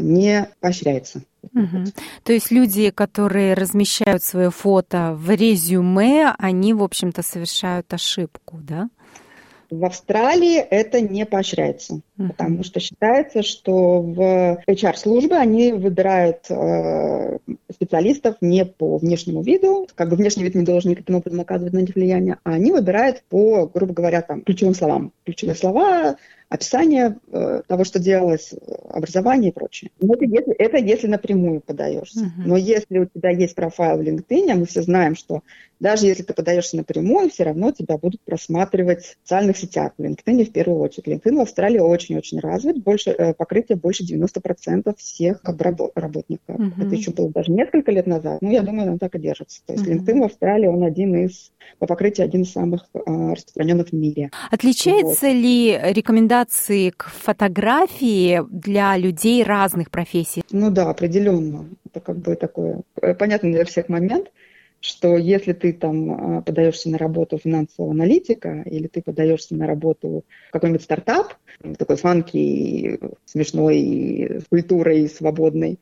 не 0.00 0.48
поощряется. 0.60 1.22
Угу. 1.54 1.84
То 2.24 2.32
есть 2.32 2.50
люди, 2.50 2.90
которые 2.90 3.54
размещают 3.54 4.22
свое 4.22 4.50
фото 4.50 5.14
в 5.14 5.30
резюме, 5.30 6.34
они, 6.38 6.74
в 6.74 6.82
общем-то, 6.82 7.22
совершают 7.22 7.92
ошибку, 7.92 8.58
да? 8.60 8.88
В 9.70 9.84
Австралии 9.84 10.56
это 10.56 11.02
не 11.02 11.26
поощряется, 11.26 12.00
uh-huh. 12.16 12.28
потому 12.28 12.64
что 12.64 12.80
считается, 12.80 13.42
что 13.42 14.00
в 14.00 14.62
HR-службы 14.66 15.36
они 15.36 15.72
выбирают 15.72 16.46
э, 16.48 17.36
специалистов 17.70 18.36
не 18.40 18.64
по 18.64 18.96
внешнему 18.96 19.42
виду, 19.42 19.86
как 19.94 20.08
бы 20.08 20.16
внешний 20.16 20.44
вид 20.44 20.54
не 20.54 20.64
должен 20.64 20.92
никаким 20.92 21.16
образом 21.16 21.40
оказывать 21.40 21.74
на 21.74 21.80
них 21.80 21.94
влияние, 21.94 22.38
а 22.44 22.52
они 22.52 22.72
выбирают 22.72 23.22
по, 23.28 23.66
грубо 23.66 23.92
говоря, 23.92 24.22
там, 24.22 24.40
ключевым 24.40 24.74
словам. 24.74 25.12
Ключевые 25.26 25.54
слова, 25.54 26.16
описание 26.48 27.18
э, 27.30 27.62
того, 27.66 27.84
что 27.84 27.98
делалось, 27.98 28.54
образование 28.88 29.50
и 29.50 29.54
прочее. 29.54 29.90
Но 30.00 30.14
это 30.14 30.24
если, 30.24 30.54
это 30.54 30.76
если 30.78 31.06
напрямую 31.06 31.60
подаешься. 31.60 32.20
Uh-huh. 32.20 32.46
Но 32.46 32.56
если 32.56 32.98
у 32.98 33.06
тебя 33.06 33.30
есть 33.30 33.54
профайл 33.54 33.98
в 33.98 34.00
LinkedIn, 34.00 34.50
а 34.50 34.54
мы 34.54 34.66
все 34.66 34.82
знаем, 34.82 35.14
что 35.14 35.42
даже 35.80 36.06
если 36.06 36.22
ты 36.22 36.34
подаешься 36.34 36.76
напрямую, 36.76 37.30
все 37.30 37.44
равно 37.44 37.70
тебя 37.72 37.98
будут 37.98 38.20
просматривать 38.22 39.04
в 39.04 39.16
социальных 39.22 39.56
сетях. 39.56 39.92
В 39.96 40.02
LinkedIn 40.02 40.44
в 40.44 40.52
первую 40.52 40.80
очередь. 40.80 41.06
LinkedIn 41.06 41.36
в 41.36 41.40
Австралии 41.40 41.78
очень-очень 41.78 42.40
развит. 42.40 42.82
Больше, 42.82 43.10
э, 43.10 43.34
покрытие 43.34 43.76
больше 43.76 44.04
90% 44.04 44.94
всех 44.98 45.40
работников. 45.94 46.56
Uh-huh. 46.56 46.86
Это 46.86 46.94
еще 46.94 47.12
было 47.12 47.30
даже 47.30 47.52
несколько 47.52 47.92
лет 47.92 48.06
назад. 48.06 48.38
Ну, 48.40 48.50
я 48.50 48.62
думаю, 48.62 48.92
он 48.92 48.98
так 48.98 49.14
и 49.14 49.18
держится. 49.18 49.60
То 49.66 49.74
есть 49.74 49.86
uh-huh. 49.86 49.98
LinkedIn 49.98 50.20
в 50.20 50.24
Австралии, 50.24 50.66
он 50.66 50.82
один 50.82 51.14
из, 51.26 51.52
по 51.78 51.86
покрытию 51.86 52.24
один 52.24 52.42
из 52.42 52.52
самых 52.52 52.86
э, 52.94 52.98
распространенных 53.06 53.88
в 53.90 53.92
мире. 53.92 54.30
Отличается 54.50 55.26
вот. 55.26 55.34
ли 55.34 55.78
рекомендации 55.92 56.90
к 56.90 57.04
фотографии 57.04 58.42
для 58.50 58.96
людей 58.96 59.44
разных 59.44 59.90
профессий? 59.90 60.42
Ну 60.50 60.70
да, 60.70 60.90
определенно. 60.90 61.68
Это 61.86 62.00
как 62.00 62.18
бы 62.18 62.34
такое 62.34 62.82
э, 63.00 63.14
понятный 63.14 63.52
для 63.52 63.64
всех 63.64 63.88
момент 63.88 64.28
что 64.80 65.16
если 65.16 65.52
ты 65.52 65.72
там 65.72 66.38
а, 66.38 66.42
подаешься 66.42 66.88
на 66.88 66.98
работу 66.98 67.38
финансового 67.38 67.92
аналитика 67.92 68.62
или 68.64 68.86
ты 68.86 69.02
подаешься 69.02 69.54
на 69.54 69.66
работу 69.66 70.24
в 70.48 70.52
какой-нибудь 70.52 70.82
стартап, 70.82 71.34
такой 71.78 71.96
фанки, 71.96 73.00
смешной, 73.24 74.40
с 74.40 74.44
культурой 74.48 75.08
свободной, 75.08 75.80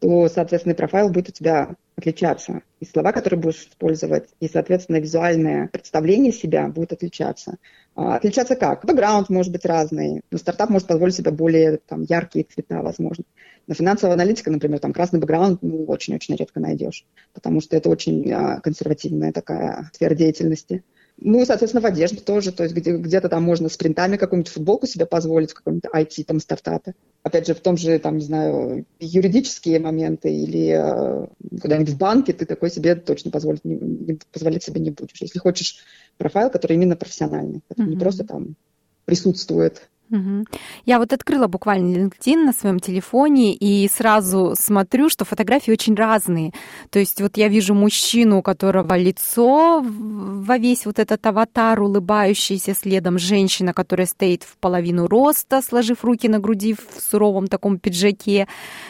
то, 0.00 0.28
соответственно, 0.28 0.74
профайл 0.74 1.08
будет 1.10 1.30
у 1.30 1.32
тебя 1.32 1.74
отличаться. 1.96 2.62
И 2.78 2.84
слова, 2.84 3.10
которые 3.12 3.40
будешь 3.40 3.66
использовать, 3.66 4.28
и, 4.38 4.48
соответственно, 4.48 4.98
визуальное 4.98 5.68
представление 5.68 6.32
себя 6.32 6.68
будет 6.68 6.92
отличаться. 6.92 7.56
А, 7.96 8.14
отличаться 8.16 8.54
как? 8.54 8.84
Бэкграунд 8.84 9.28
может 9.28 9.50
быть 9.52 9.64
разный. 9.64 10.22
Но 10.30 10.38
стартап 10.38 10.70
может 10.70 10.86
позволить 10.86 11.16
себе 11.16 11.32
более 11.32 11.78
там, 11.78 12.02
яркие 12.02 12.44
цвета, 12.44 12.82
возможно. 12.82 13.24
На 13.68 13.74
финансового 13.74 14.14
аналитика, 14.14 14.50
например, 14.50 14.80
там 14.80 14.94
красный 14.94 15.20
бэкграунд 15.20 15.62
ну, 15.62 15.84
очень-очень 15.84 16.34
редко 16.36 16.58
найдешь, 16.58 17.04
потому 17.34 17.60
что 17.60 17.76
это 17.76 17.90
очень 17.90 18.32
а, 18.32 18.60
консервативная 18.60 19.30
такая 19.30 19.90
сфера 19.92 20.14
деятельности. 20.14 20.82
Ну, 21.20 21.44
соответственно, 21.44 21.82
в 21.82 21.84
одежде 21.86 22.20
тоже, 22.20 22.50
то 22.50 22.62
есть 22.62 22.74
где- 22.74 22.96
где-то 22.96 23.28
там 23.28 23.42
можно 23.42 23.68
с 23.68 23.76
принтами 23.76 24.16
какую-нибудь 24.16 24.50
футболку 24.50 24.86
себе 24.86 25.04
позволить 25.04 25.50
в 25.50 25.54
каком-нибудь 25.54 25.90
IT 25.92 26.24
там 26.24 26.40
стартапе. 26.40 26.94
Опять 27.22 27.46
же, 27.46 27.54
в 27.54 27.60
том 27.60 27.76
же, 27.76 27.98
там, 27.98 28.16
не 28.16 28.24
знаю, 28.24 28.86
юридические 29.00 29.80
моменты 29.80 30.32
или 30.32 30.72
э, 30.74 31.26
куда-нибудь 31.60 31.92
в 31.92 31.98
банке 31.98 32.32
ты 32.32 32.46
такой 32.46 32.70
себе 32.70 32.94
точно 32.94 33.30
позволить, 33.30 33.66
не, 33.66 33.74
не, 33.74 34.18
позволить 34.32 34.62
себе 34.62 34.80
не 34.80 34.92
будешь. 34.92 35.20
Если 35.20 35.38
хочешь 35.40 35.84
профайл, 36.16 36.48
который 36.48 36.74
именно 36.74 36.96
профессиональный, 36.96 37.60
который 37.68 37.88
mm-hmm. 37.88 37.90
не 37.90 37.98
просто 37.98 38.24
там 38.24 38.54
присутствует 39.04 39.88
Угу. 40.10 40.46
Я 40.86 40.98
вот 40.98 41.12
открыла 41.12 41.48
буквально 41.48 41.94
LinkedIn 41.96 42.44
на 42.44 42.52
своем 42.52 42.80
телефоне 42.80 43.54
и 43.54 43.88
сразу 43.88 44.54
смотрю, 44.58 45.10
что 45.10 45.24
фотографии 45.24 45.70
очень 45.70 45.94
разные. 45.94 46.52
То 46.90 46.98
есть 46.98 47.20
вот 47.20 47.36
я 47.36 47.48
вижу 47.48 47.74
мужчину, 47.74 48.38
у 48.38 48.42
которого 48.42 48.96
лицо 48.96 49.84
во 49.84 50.56
весь 50.56 50.86
вот 50.86 50.98
этот 50.98 51.24
аватар, 51.26 51.80
улыбающийся 51.80 52.74
следом 52.74 53.18
женщина, 53.18 53.74
которая 53.74 54.06
стоит 54.06 54.44
в 54.44 54.56
половину 54.56 55.06
роста, 55.06 55.60
сложив 55.60 56.04
руки 56.04 56.28
на 56.28 56.38
груди 56.38 56.74
в 56.74 57.00
суровом 57.00 57.46
таком 57.46 57.78
пиджаке. 57.78 58.48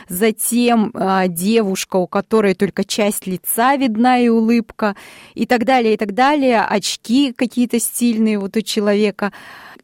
Затем 0.09 0.93
э, 0.95 1.25
девушка, 1.29 1.97
у 1.97 2.07
которой 2.07 2.55
только 2.55 2.85
часть 2.85 3.27
лица 3.27 3.75
видна 3.77 4.19
и 4.19 4.29
улыбка, 4.29 4.95
и 5.35 5.47
так 5.47 5.65
далее, 5.65 5.95
и 5.95 5.97
так 5.97 6.15
далее. 6.15 6.61
Очки 6.61 7.33
какие-то 7.33 7.81
стильные 7.81 8.39
вот 8.39 8.57
у 8.57 8.61
человека 8.61 9.33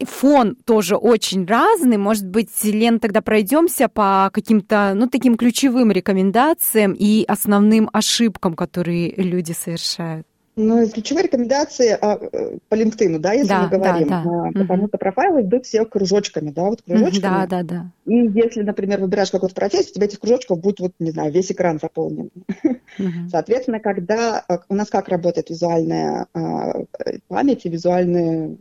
фон 0.04 0.56
тоже 0.64 0.96
очень 0.96 1.46
разный. 1.46 1.96
Может 1.96 2.26
быть, 2.26 2.64
Лен, 2.64 3.00
тогда 3.00 3.20
пройдемся 3.20 3.88
по 3.88 4.30
каким-то, 4.32 4.92
ну, 4.94 5.08
таким 5.08 5.36
ключевым 5.36 5.90
рекомендациям 5.92 6.94
и 6.98 7.24
основным 7.26 7.88
ошибкам, 7.92 8.54
которые 8.54 9.14
люди 9.16 9.52
совершают. 9.52 10.26
Ну, 10.56 10.88
ключевые 10.88 11.24
рекомендации 11.24 11.98
а, 12.00 12.16
э, 12.16 12.58
по 12.68 12.76
LinkedIn, 12.76 13.18
да, 13.18 13.32
если 13.32 13.48
да, 13.48 13.62
мы 13.62 13.68
говорим, 13.76 14.08
да, 14.08 14.22
да. 14.22 14.48
А, 14.48 14.52
потому 14.52 14.86
что 14.86 14.98
профайлы 14.98 15.40
идут 15.40 15.66
все 15.66 15.84
кружочками, 15.84 16.50
да, 16.50 16.62
вот 16.62 16.82
кружочками. 16.82 17.20
Да, 17.20 17.46
да, 17.48 17.62
да. 17.64 17.90
И 18.06 18.14
если, 18.14 18.62
например, 18.62 19.00
выбираешь 19.00 19.32
какую-то 19.32 19.54
профессию, 19.54 19.90
у 19.90 19.94
тебя 19.94 20.06
этих 20.06 20.20
кружочков 20.20 20.60
будет, 20.60 20.78
вот, 20.78 20.92
не 21.00 21.10
знаю, 21.10 21.32
весь 21.32 21.50
экран 21.50 21.80
заполнен. 21.82 22.30
Угу. 22.46 23.08
Соответственно, 23.30 23.80
когда 23.80 24.44
э, 24.48 24.58
у 24.68 24.74
нас 24.74 24.90
как 24.90 25.08
работает 25.08 25.50
визуальная 25.50 26.28
а, 26.34 26.84
память 27.26 27.66
и 27.66 27.68
визуальные 27.68 28.56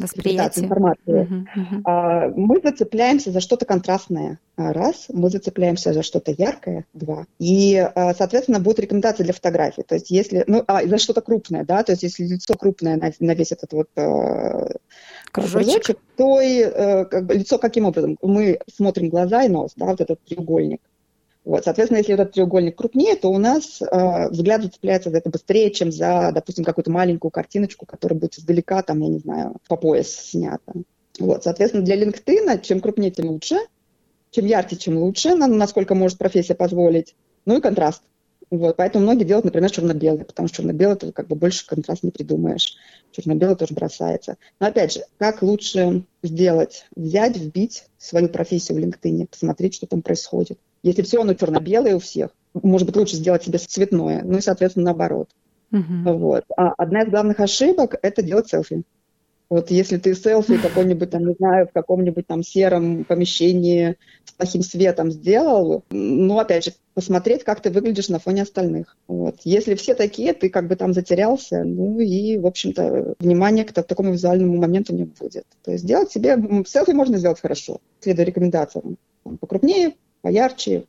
восприятие 0.00 0.64
информации. 0.64 1.02
Uh-huh, 1.06 1.82
uh-huh. 1.84 2.32
Мы 2.36 2.60
зацепляемся 2.62 3.30
за 3.30 3.40
что-то 3.40 3.66
контрастное. 3.66 4.38
А, 4.60 4.72
раз. 4.72 5.06
Мы 5.08 5.30
зацепляемся 5.30 5.92
за 5.92 6.02
что-то 6.02 6.32
яркое. 6.32 6.84
Два. 6.92 7.26
И, 7.38 7.76
а, 7.76 8.14
соответственно, 8.14 8.60
будут 8.60 8.80
рекомендации 8.80 9.22
для 9.22 9.32
фотографий. 9.32 9.82
То 9.82 9.94
есть, 9.94 10.10
если... 10.10 10.44
Ну, 10.46 10.62
а, 10.66 10.86
за 10.86 10.98
что-то 10.98 11.22
крупное, 11.22 11.64
да, 11.64 11.82
то 11.82 11.92
есть, 11.92 12.02
если 12.02 12.24
лицо 12.24 12.54
крупное 12.54 12.96
на, 12.96 13.10
на 13.20 13.34
весь 13.34 13.52
этот 13.52 13.72
вот 13.72 13.88
кружочек, 13.94 14.74
кружочек 15.32 15.98
то 16.16 16.40
и, 16.40 16.64
как 17.04 17.24
бы, 17.24 17.34
лицо 17.34 17.58
каким 17.58 17.86
образом? 17.86 18.18
Мы 18.20 18.58
смотрим 18.74 19.08
глаза 19.08 19.44
и 19.44 19.48
нос, 19.48 19.72
да, 19.76 19.86
вот 19.86 20.00
этот 20.00 20.20
треугольник. 20.24 20.80
Вот, 21.44 21.64
соответственно, 21.64 21.98
если 21.98 22.14
этот 22.14 22.32
треугольник 22.32 22.76
крупнее, 22.76 23.16
то 23.16 23.28
у 23.30 23.38
нас 23.38 23.80
э, 23.80 24.28
взгляд 24.28 24.62
зацепляется 24.62 25.10
за 25.10 25.18
это 25.18 25.30
быстрее, 25.30 25.70
чем 25.70 25.90
за, 25.90 26.32
допустим, 26.34 26.64
какую-то 26.64 26.90
маленькую 26.90 27.30
картиночку, 27.30 27.86
которая 27.86 28.18
будет 28.18 28.38
издалека, 28.38 28.82
там, 28.82 29.00
я 29.00 29.08
не 29.08 29.18
знаю, 29.18 29.56
по 29.66 29.76
пояс 29.76 30.14
снята. 30.14 30.72
Вот, 31.18 31.44
соответственно, 31.44 31.84
для 31.84 31.96
LinkedIn 31.96 32.60
чем 32.62 32.80
крупнее, 32.80 33.10
тем 33.10 33.30
лучше, 33.30 33.56
чем 34.30 34.44
ярче, 34.46 34.76
чем 34.76 34.98
лучше, 34.98 35.34
насколько 35.34 35.94
может 35.94 36.18
профессия 36.18 36.54
позволить. 36.54 37.14
Ну 37.46 37.58
и 37.58 37.60
контраст. 37.60 38.02
Вот, 38.50 38.76
поэтому 38.76 39.04
многие 39.04 39.24
делают, 39.24 39.44
например, 39.44 39.70
черно-белый, 39.70 40.24
потому 40.24 40.48
что 40.48 40.58
черно-белый 40.58 40.96
ты 40.96 41.12
как 41.12 41.28
бы 41.28 41.36
больше 41.36 41.66
контраст 41.66 42.02
не 42.02 42.10
придумаешь. 42.10 42.76
Черно-белый 43.12 43.56
тоже 43.56 43.74
бросается. 43.74 44.36
Но 44.58 44.66
опять 44.66 44.92
же, 44.92 45.04
как 45.18 45.42
лучше 45.42 46.04
сделать? 46.22 46.86
Взять, 46.96 47.36
вбить 47.36 47.84
свою 47.96 48.28
профессию 48.28 48.78
в 48.78 48.84
LinkedIn, 48.84 49.28
посмотреть, 49.28 49.74
что 49.74 49.86
там 49.86 50.02
происходит. 50.02 50.58
Если 50.82 51.02
все 51.02 51.20
оно 51.20 51.34
черно-белое 51.34 51.96
у 51.96 51.98
всех, 51.98 52.30
может 52.54 52.86
быть, 52.86 52.96
лучше 52.96 53.16
сделать 53.16 53.44
себе 53.44 53.58
цветное, 53.58 54.22
ну 54.24 54.38
и, 54.38 54.40
соответственно, 54.40 54.86
наоборот. 54.86 55.30
Uh-huh. 55.72 56.12
Вот. 56.16 56.44
А 56.56 56.72
одна 56.76 57.02
из 57.02 57.10
главных 57.10 57.38
ошибок– 57.40 57.94
это 58.02 58.22
делать 58.22 58.48
селфи. 58.48 58.82
Вот 59.50 59.72
если 59.72 59.98
ты 59.98 60.14
селфи 60.14 60.58
какой-нибудь, 60.58 61.10
там, 61.10 61.26
не 61.26 61.34
знаю, 61.34 61.66
в 61.66 61.72
каком-нибудь 61.72 62.24
там 62.24 62.44
сером 62.44 63.04
помещении 63.04 63.96
с 64.24 64.30
плохим 64.30 64.62
светом 64.62 65.10
сделал, 65.10 65.82
ну, 65.90 66.38
опять 66.38 66.66
же, 66.66 66.72
посмотреть, 66.94 67.42
как 67.42 67.60
ты 67.60 67.70
выглядишь 67.70 68.08
на 68.08 68.20
фоне 68.20 68.42
остальных. 68.42 68.96
Вот. 69.08 69.40
Если 69.42 69.74
все 69.74 69.94
такие, 69.94 70.34
ты 70.34 70.50
как 70.50 70.68
бы 70.68 70.76
там 70.76 70.94
затерялся, 70.94 71.64
ну 71.64 71.98
и, 71.98 72.38
в 72.38 72.46
общем-то, 72.46 73.14
внимания 73.18 73.64
к, 73.64 73.72
такому 73.72 74.12
визуальному 74.12 74.56
моменту 74.56 74.94
не 74.94 75.04
будет. 75.04 75.46
То 75.64 75.72
есть 75.72 75.82
сделать 75.82 76.12
себе... 76.12 76.36
Селфи 76.64 76.92
можно 76.92 77.18
сделать 77.18 77.40
хорошо, 77.40 77.80
следуя 77.98 78.26
рекомендациям. 78.26 78.98
Покрупнее, 79.40 79.94
поярче, 80.22 80.84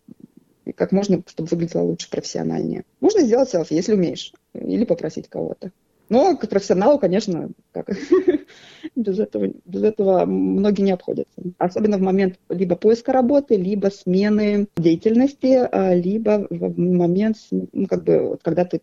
и 0.66 0.72
как 0.72 0.92
можно, 0.92 1.22
чтобы 1.28 1.50
выглядело 1.50 1.84
лучше, 1.84 2.10
профессиональнее. 2.10 2.84
Можно 3.00 3.22
сделать 3.22 3.50
селфи, 3.50 3.74
если 3.74 3.94
умеешь, 3.94 4.34
или 4.54 4.86
попросить 4.86 5.28
кого-то. 5.28 5.72
Но 6.10 6.36
к 6.36 6.48
профессионалу, 6.50 7.00
конечно, 7.00 7.52
как, 7.72 7.90
без, 8.98 9.18
этого, 9.18 9.48
без 9.64 9.84
этого 9.84 10.26
многие 10.26 10.82
не 10.82 10.92
обходятся. 10.92 11.42
Особенно 11.58 11.98
в 11.98 12.02
момент 12.02 12.38
либо 12.50 12.76
поиска 12.76 13.14
работы, 13.14 13.56
либо 13.56 13.88
смены 13.88 14.68
деятельности, 14.76 15.70
а, 15.72 15.96
либо 15.96 16.48
в 16.50 16.78
момент, 16.78 17.38
ну, 17.50 17.88
как 17.88 18.04
бы, 18.04 18.38
когда 18.42 18.66
ты 18.66 18.82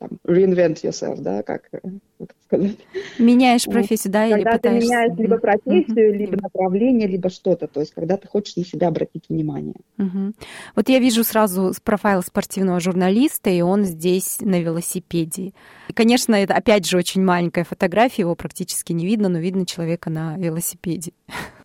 там, 0.00 0.18
reinvent 0.26 0.82
yourself, 0.82 1.20
да, 1.20 1.44
как, 1.44 1.70
как 1.70 2.33
сказать. 2.44 2.76
Меняешь 3.18 3.64
профессию, 3.64 4.12
да, 4.12 4.28
когда 4.28 4.36
или 4.36 4.44
ты 4.44 4.56
пытаешься... 4.58 4.88
меняешь 4.88 5.18
либо 5.18 5.38
профессию, 5.38 6.14
mm-hmm. 6.14 6.16
либо 6.16 6.42
направление, 6.42 7.08
либо 7.08 7.30
что-то, 7.30 7.66
то 7.66 7.80
есть 7.80 7.92
когда 7.94 8.16
ты 8.16 8.28
хочешь 8.28 8.56
на 8.56 8.64
себя 8.64 8.88
обратить 8.88 9.28
внимание. 9.28 9.74
Mm-hmm. 9.98 10.34
Вот 10.76 10.88
я 10.88 10.98
вижу 10.98 11.24
сразу 11.24 11.72
профайл 11.82 12.22
спортивного 12.22 12.80
журналиста, 12.80 13.50
и 13.50 13.60
он 13.60 13.84
здесь 13.84 14.38
на 14.40 14.60
велосипеде. 14.60 15.52
И, 15.88 15.92
конечно, 15.92 16.34
это 16.34 16.54
опять 16.54 16.86
же 16.86 16.96
очень 16.96 17.22
маленькая 17.22 17.64
фотография, 17.64 18.22
его 18.22 18.34
практически 18.34 18.92
не 18.92 19.06
видно, 19.06 19.28
но 19.28 19.38
видно 19.38 19.66
человека 19.66 20.10
на 20.10 20.36
велосипеде. 20.36 21.12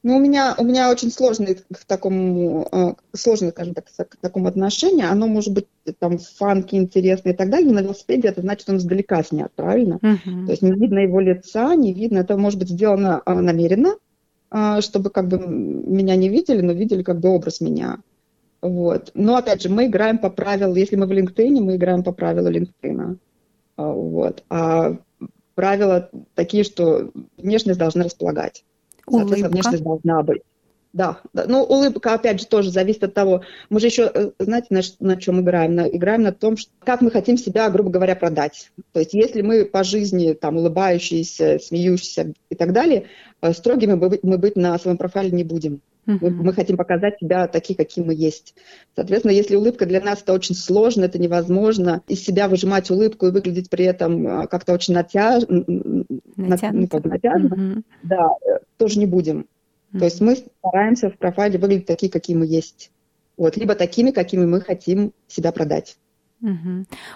Ну, 0.02 0.16
у 0.16 0.20
меня, 0.20 0.56
у 0.58 0.64
меня 0.64 0.90
очень 0.90 1.12
сложное 1.12 1.56
к 1.56 1.86
такому, 1.86 2.68
э, 2.72 2.94
сложное, 3.14 3.52
скажем 3.52 3.74
так, 3.74 3.86
к 3.86 4.16
такому 4.18 4.48
отношению. 4.48 5.12
Оно 5.12 5.28
может 5.28 5.54
быть 5.54 5.68
там 6.00 6.18
фанки, 6.18 6.76
интересное 6.76 7.34
и 7.34 7.36
так 7.36 7.50
далее, 7.50 7.68
но 7.68 7.76
на 7.76 7.84
велосипеде 7.84 8.30
это 8.30 8.42
значит, 8.42 8.70
он 8.70 8.78
издалека 8.78 9.22
снят, 9.24 9.52
правильно? 9.54 10.00
Uh-huh. 10.02 10.46
То 10.46 10.52
есть 10.52 10.62
не 10.62 10.72
видно 10.72 11.00
его 11.00 11.20
лица, 11.20 11.76
не 11.76 11.94
видно, 11.94 12.20
это 12.20 12.38
может 12.38 12.60
быть 12.60 12.70
сделано 12.70 13.22
а, 13.26 13.36
намеренно, 13.36 13.96
чтобы 14.80 15.10
как 15.10 15.28
бы 15.28 15.38
меня 15.38 16.16
не 16.16 16.30
видели, 16.30 16.62
но 16.62 16.74
видели 16.74 17.04
как 17.04 17.20
бы 17.20 17.30
образ 17.30 17.62
меня. 17.62 18.00
Вот. 18.62 19.12
Но 19.14 19.36
опять 19.36 19.62
же, 19.62 19.70
мы 19.70 19.86
играем 19.86 20.18
по 20.18 20.30
правилам, 20.30 20.76
если 20.76 20.96
мы 20.96 21.06
в 21.06 21.12
LinkedIn, 21.12 21.62
мы 21.62 21.76
играем 21.76 22.04
по 22.04 22.12
правилам 22.12 22.54
LinkedIn. 22.54 23.18
А, 23.78 23.92
вот. 23.92 24.44
А 24.50 24.98
правила 25.56 26.10
такие, 26.36 26.64
что 26.64 27.12
внешность 27.38 27.80
должна 27.80 28.06
располагать. 28.06 28.64
Соответственно, 29.10 29.50
внешность 29.50 29.84
должна 29.84 30.24
быть. 30.24 30.41
Да, 30.91 31.22
да, 31.34 31.45
ну 31.48 31.62
улыбка, 31.63 32.15
опять 32.15 32.39
же, 32.39 32.48
тоже 32.48 32.72
зависит 32.72 33.04
от 33.04 33.13
того. 33.13 33.43
Мы 33.69 33.80
же 33.80 33.88
еще, 33.88 34.10
э, 34.12 34.32
знаете, 34.39 34.67
на, 34.72 34.82
на 35.00 35.17
чем 35.17 35.39
играем? 35.39 35.76
На, 35.76 35.88
играем 35.88 36.24
на 36.24 36.32
том, 36.32 36.58
что, 36.58 36.72
как 36.80 37.02
мы 37.02 37.12
хотим 37.12 37.38
себя, 37.38 37.69
грубо 37.69 37.91
говоря, 37.91 38.15
продать. 38.15 38.72
То 38.91 39.00
есть 39.00 39.13
если 39.13 39.43
мы 39.43 39.65
по 39.65 39.84
жизни 39.84 40.34
там 40.34 40.58
улыбающиеся, 40.58 41.60
смеющиеся 41.60 42.34
и 42.50 42.56
так 42.56 42.74
далее, 42.74 43.06
э, 43.41 43.54
строгими 43.54 43.93
мы, 43.93 44.19
мы 44.24 44.38
быть 44.39 44.56
на 44.56 44.80
своем 44.80 44.98
профайле 44.98 45.30
не 45.30 45.43
будем. 45.43 45.82
Uh-huh. 46.10 46.17
Мы, 46.22 46.30
мы 46.32 46.54
хотим 46.54 46.76
показать 46.76 47.19
себя 47.19 47.48
такие, 47.48 47.78
какие 47.78 48.04
мы 48.04 48.15
есть. 48.15 48.56
Соответственно, 48.95 49.32
если 49.32 49.56
улыбка 49.56 49.86
для 49.86 50.02
нас 50.02 50.24
это 50.24 50.34
очень 50.34 50.56
сложно, 50.56 51.06
это 51.06 51.19
невозможно, 51.19 52.02
из 52.08 52.24
себя 52.24 52.48
выжимать 52.48 52.89
улыбку 52.89 53.28
и 53.28 53.32
выглядеть 53.32 53.69
при 53.69 53.86
этом 53.86 54.28
э, 54.28 54.48
как-то 54.48 54.74
очень 54.74 54.95
натяж... 54.95 55.43
натянуто, 56.36 57.08
натянуто 57.08 57.56
uh-huh. 57.56 57.84
да, 58.04 58.30
тоже 58.78 58.98
не 58.98 59.06
будем. 59.06 59.45
То 59.91 60.06
есть 60.06 60.22
мы 60.22 60.36
стараемся 60.36 61.10
в 61.10 61.17
профайле 61.17 61.58
выглядеть 61.58 61.88
такие, 61.88 62.12
какие 62.12 62.36
мы 62.36 62.45
есть. 62.45 62.91
Вот, 63.38 63.58
либо 63.58 63.76
такими, 63.76 64.12
какими 64.12 64.45
мы 64.45 64.62
хотим 64.62 65.13
себя 65.28 65.52
продать. 65.52 65.98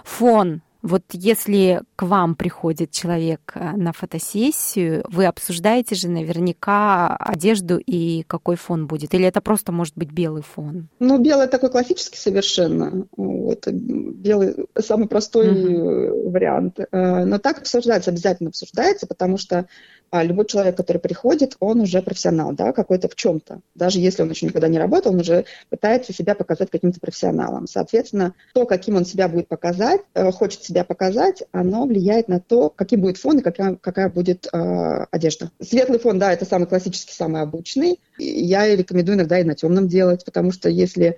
Фон. 0.04 0.62
Вот 0.84 1.02
если 1.12 1.80
к 1.96 2.02
вам 2.02 2.34
приходит 2.34 2.90
человек 2.90 3.52
э, 3.54 3.74
на 3.74 3.94
фотосессию, 3.94 5.02
вы 5.08 5.24
обсуждаете 5.24 5.94
же 5.94 6.10
наверняка 6.10 7.16
одежду 7.16 7.78
и 7.78 8.22
какой 8.24 8.56
фон 8.56 8.86
будет? 8.86 9.14
Или 9.14 9.24
это 9.24 9.40
просто 9.40 9.72
может 9.72 9.96
быть 9.96 10.12
белый 10.12 10.42
фон? 10.42 10.88
Ну, 10.98 11.18
белый 11.18 11.48
такой 11.48 11.70
классический 11.70 12.18
совершенно. 12.18 13.06
Вот, 13.16 13.66
белый 13.66 14.56
самый 14.78 15.08
простой 15.08 15.46
uh-huh. 15.48 16.30
вариант. 16.30 16.78
Э, 16.78 17.24
но 17.24 17.38
так 17.38 17.60
обсуждается, 17.60 18.10
обязательно 18.10 18.50
обсуждается, 18.50 19.06
потому 19.06 19.38
что 19.38 19.66
а 20.14 20.22
любой 20.22 20.46
человек, 20.46 20.76
который 20.76 20.98
приходит, 20.98 21.56
он 21.58 21.80
уже 21.80 22.00
профессионал, 22.00 22.52
да, 22.52 22.72
какой-то 22.72 23.08
в 23.08 23.16
чем-то. 23.16 23.58
Даже 23.74 23.98
если 23.98 24.22
он 24.22 24.30
еще 24.30 24.46
никогда 24.46 24.68
не 24.68 24.78
работал, 24.78 25.12
он 25.12 25.18
уже 25.18 25.44
пытается 25.70 26.12
себя 26.12 26.36
показать 26.36 26.70
каким-то 26.70 27.00
профессионалом. 27.00 27.66
Соответственно, 27.66 28.32
то, 28.52 28.64
каким 28.64 28.94
он 28.94 29.06
себя 29.06 29.26
будет 29.26 29.48
показать, 29.48 30.02
э, 30.14 30.30
хочет 30.30 30.62
себя 30.74 30.84
показать, 30.84 31.44
оно 31.52 31.86
влияет 31.86 32.28
на 32.28 32.40
то, 32.40 32.68
каким 32.68 33.00
будет 33.00 33.16
фон 33.16 33.38
и 33.38 33.42
какая, 33.42 33.76
какая 33.76 34.08
будет 34.08 34.48
э, 34.52 35.06
одежда. 35.10 35.50
Светлый 35.62 36.00
фон, 36.00 36.18
да, 36.18 36.32
это 36.32 36.44
самый 36.44 36.66
классический, 36.66 37.12
самый 37.12 37.42
обычный. 37.42 38.00
Я 38.18 38.74
рекомендую 38.74 39.16
иногда 39.16 39.38
и 39.38 39.44
на 39.44 39.54
темном 39.54 39.86
делать, 39.86 40.24
потому 40.24 40.50
что 40.50 40.68
если, 40.68 41.16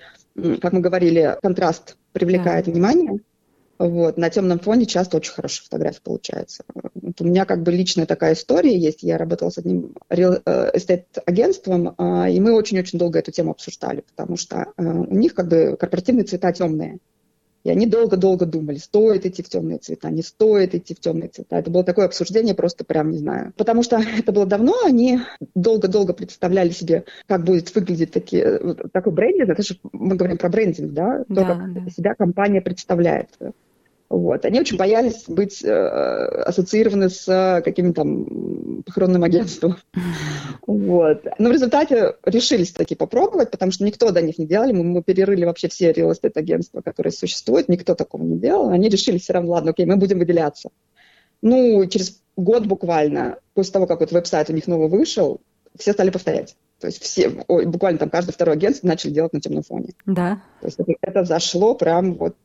как 0.61 0.73
мы 0.73 0.81
говорили, 0.81 1.39
контраст 1.41 1.97
привлекает 2.13 2.67
да. 2.67 2.73
внимание, 2.73 3.21
вот, 3.79 4.17
на 4.17 4.31
темном 4.31 4.59
фоне 4.59 4.87
часто 4.87 5.19
очень 5.19 5.33
хорошая 5.33 5.65
фотография 5.65 6.01
получается. 6.03 6.65
Вот 6.95 7.21
у 7.21 7.25
меня 7.25 7.45
как 7.45 7.63
бы 7.63 7.73
личная 7.73 8.07
такая 8.07 8.35
история 8.35 8.77
есть. 8.77 9.03
Я 9.03 9.19
работала 9.19 9.51
с 9.51 9.59
одним 9.59 9.95
real 10.11 10.43
estate 10.45 11.05
агентством, 11.27 11.95
а, 11.99 12.29
и 12.29 12.41
мы 12.41 12.55
очень-очень 12.55 12.99
долго 12.99 13.19
эту 13.19 13.33
тему 13.33 13.51
обсуждали, 13.51 14.03
потому 14.15 14.39
что 14.39 14.73
а, 14.77 14.83
у 14.83 15.15
них 15.15 15.35
как 15.35 15.49
бы 15.49 15.77
корпоративные 15.79 16.25
цвета 16.25 16.53
темные. 16.53 16.99
И 17.67 17.69
они 17.69 17.85
долго-долго 17.85 18.47
думали, 18.47 18.77
стоит 18.77 19.27
идти 19.27 19.43
в 19.43 19.49
темные 19.49 19.79
цвета, 19.79 20.09
не 20.09 20.23
стоит 20.23 20.77
идти 20.77 20.95
в 20.95 21.01
темные 21.01 21.31
цвета. 21.31 21.57
Это 21.57 21.69
было 21.69 21.83
такое 21.83 22.07
обсуждение, 22.07 22.55
просто 22.55 22.85
прям 22.85 23.11
не 23.11 23.19
знаю. 23.19 23.53
Потому 23.57 23.83
что 23.83 24.01
это 24.19 24.31
было 24.31 24.47
давно, 24.47 24.75
они 24.85 25.19
долго-долго 25.57 26.13
представляли 26.13 26.71
себе, 26.71 27.07
как 27.27 27.43
будет 27.43 27.75
выглядеть 27.75 28.13
такие, 28.13 28.77
такой 28.93 29.13
брендинг. 29.13 29.51
Это 29.51 29.65
же 29.65 29.81
мы 29.93 30.15
говорим 30.15 30.39
про 30.39 30.49
брендинг, 30.49 30.93
да? 30.93 31.25
То, 31.25 31.35
да, 31.35 31.45
как 31.45 31.73
да. 31.73 31.91
себя 31.91 32.15
компания 32.15 32.61
представляет. 32.61 33.31
Вот. 34.09 34.45
Они 34.45 34.61
очень 34.61 34.77
боялись 34.77 35.25
быть 35.27 35.65
э, 35.65 35.71
ассоциированы 35.71 37.11
с 37.11 37.27
э, 37.29 37.61
каким-то 37.63 38.03
там 38.03 38.83
похоронным 38.85 39.25
агентством. 39.25 39.77
Вот. 40.67 41.25
Но 41.39 41.49
в 41.49 41.53
результате 41.53 42.17
решились 42.25 42.73
таки 42.73 42.97
попробовать, 42.97 43.53
потому 43.53 43.71
что 43.71 43.85
никто 43.85 44.11
до 44.11 44.21
них 44.21 44.37
не 44.37 44.47
делали. 44.47 44.73
Мы, 44.73 44.83
мы 44.83 45.03
перерыли 45.03 45.45
вообще 45.45 45.69
все 45.69 45.93
real 45.93 46.11
estate 46.11 46.33
агентства, 46.35 46.81
которые 46.81 47.13
существуют, 47.13 47.69
никто 47.69 47.95
такого 47.95 48.25
не 48.25 48.37
делал. 48.37 48.71
Они 48.71 48.89
решили 48.89 49.19
все 49.19 49.35
равно, 49.35 49.53
ладно, 49.53 49.71
окей, 49.71 49.87
мы 49.87 49.97
будем 49.97 50.19
выделяться. 50.19 50.71
Ну, 51.41 51.87
через 51.87 52.21
год 52.37 52.67
буквально, 52.67 53.39
после 53.55 53.75
того, 53.75 53.87
как 53.87 54.01
вот 54.01 54.11
веб-сайт 54.11 54.51
у 54.51 54.53
них 54.53 54.67
новый 54.67 54.89
вышел, 54.89 55.41
все 55.79 55.93
стали 55.93 56.11
повторять. 56.11 56.57
То 56.81 56.89
есть 56.89 57.03
все, 57.03 57.45
ой, 57.49 57.67
буквально 57.67 57.99
там 57.99 58.11
каждое 58.11 58.33
второе 58.33 58.57
агентство 58.57 58.87
начали 58.87 59.13
делать 59.13 59.33
на 59.33 59.41
темном 59.41 59.63
фоне. 59.63 59.91
Да. 60.05 60.43
То 60.61 60.67
есть 60.67 60.81
это, 60.81 60.93
это 61.01 61.25
зашло 61.25 61.75
прям 61.75 62.15
вот 62.15 62.37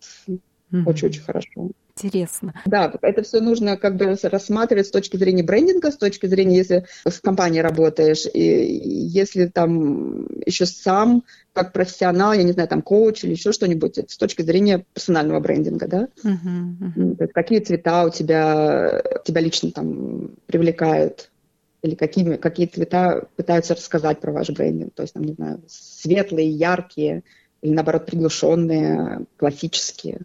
очень-очень 0.72 1.22
хорошо. 1.22 1.72
Интересно. 1.96 2.54
Да, 2.66 2.94
это 3.02 3.22
все 3.22 3.42
нужно 3.42 3.78
как 3.78 3.98
бы 3.98 4.18
рассматривать 4.24 4.88
с 4.88 4.92
точки 4.92 5.18
зрения 5.18 5.44
брендинга, 5.44 5.92
с 5.92 5.98
точки 5.98 6.26
зрения, 6.26 6.58
если 6.58 6.86
в 7.06 7.22
компании 7.22 7.60
работаешь, 7.60 8.26
и 8.34 8.40
если 8.40 9.48
там 9.48 10.26
еще 10.46 10.66
сам 10.66 11.24
как 11.54 11.74
профессионал, 11.74 12.34
я 12.34 12.44
не 12.44 12.54
знаю, 12.54 12.70
там 12.70 12.82
коуч 12.82 13.24
или 13.24 13.32
еще 13.32 13.52
что-нибудь, 13.52 13.98
с 13.98 14.18
точки 14.18 14.42
зрения 14.42 14.86
персонального 14.94 15.40
брендинга, 15.42 15.88
да? 15.88 16.08
Uh-huh, 16.24 16.96
uh-huh. 16.96 17.28
Какие 17.34 17.60
цвета 17.60 18.06
у 18.06 18.10
тебя, 18.10 19.04
тебя 19.26 19.42
лично 19.42 19.72
там 19.72 20.32
привлекают, 20.46 21.30
или 21.82 21.96
какими, 21.96 22.38
какие 22.38 22.68
цвета 22.68 23.28
пытаются 23.36 23.76
рассказать 23.76 24.22
про 24.22 24.32
ваш 24.32 24.50
брендинг, 24.52 24.94
то 24.94 25.02
есть, 25.02 25.14
там, 25.14 25.24
не 25.24 25.34
знаю, 25.34 25.62
светлые, 25.68 26.50
яркие, 26.50 27.24
или 27.62 27.74
наоборот 27.74 28.06
приглушенные, 28.06 29.26
классические. 29.38 30.21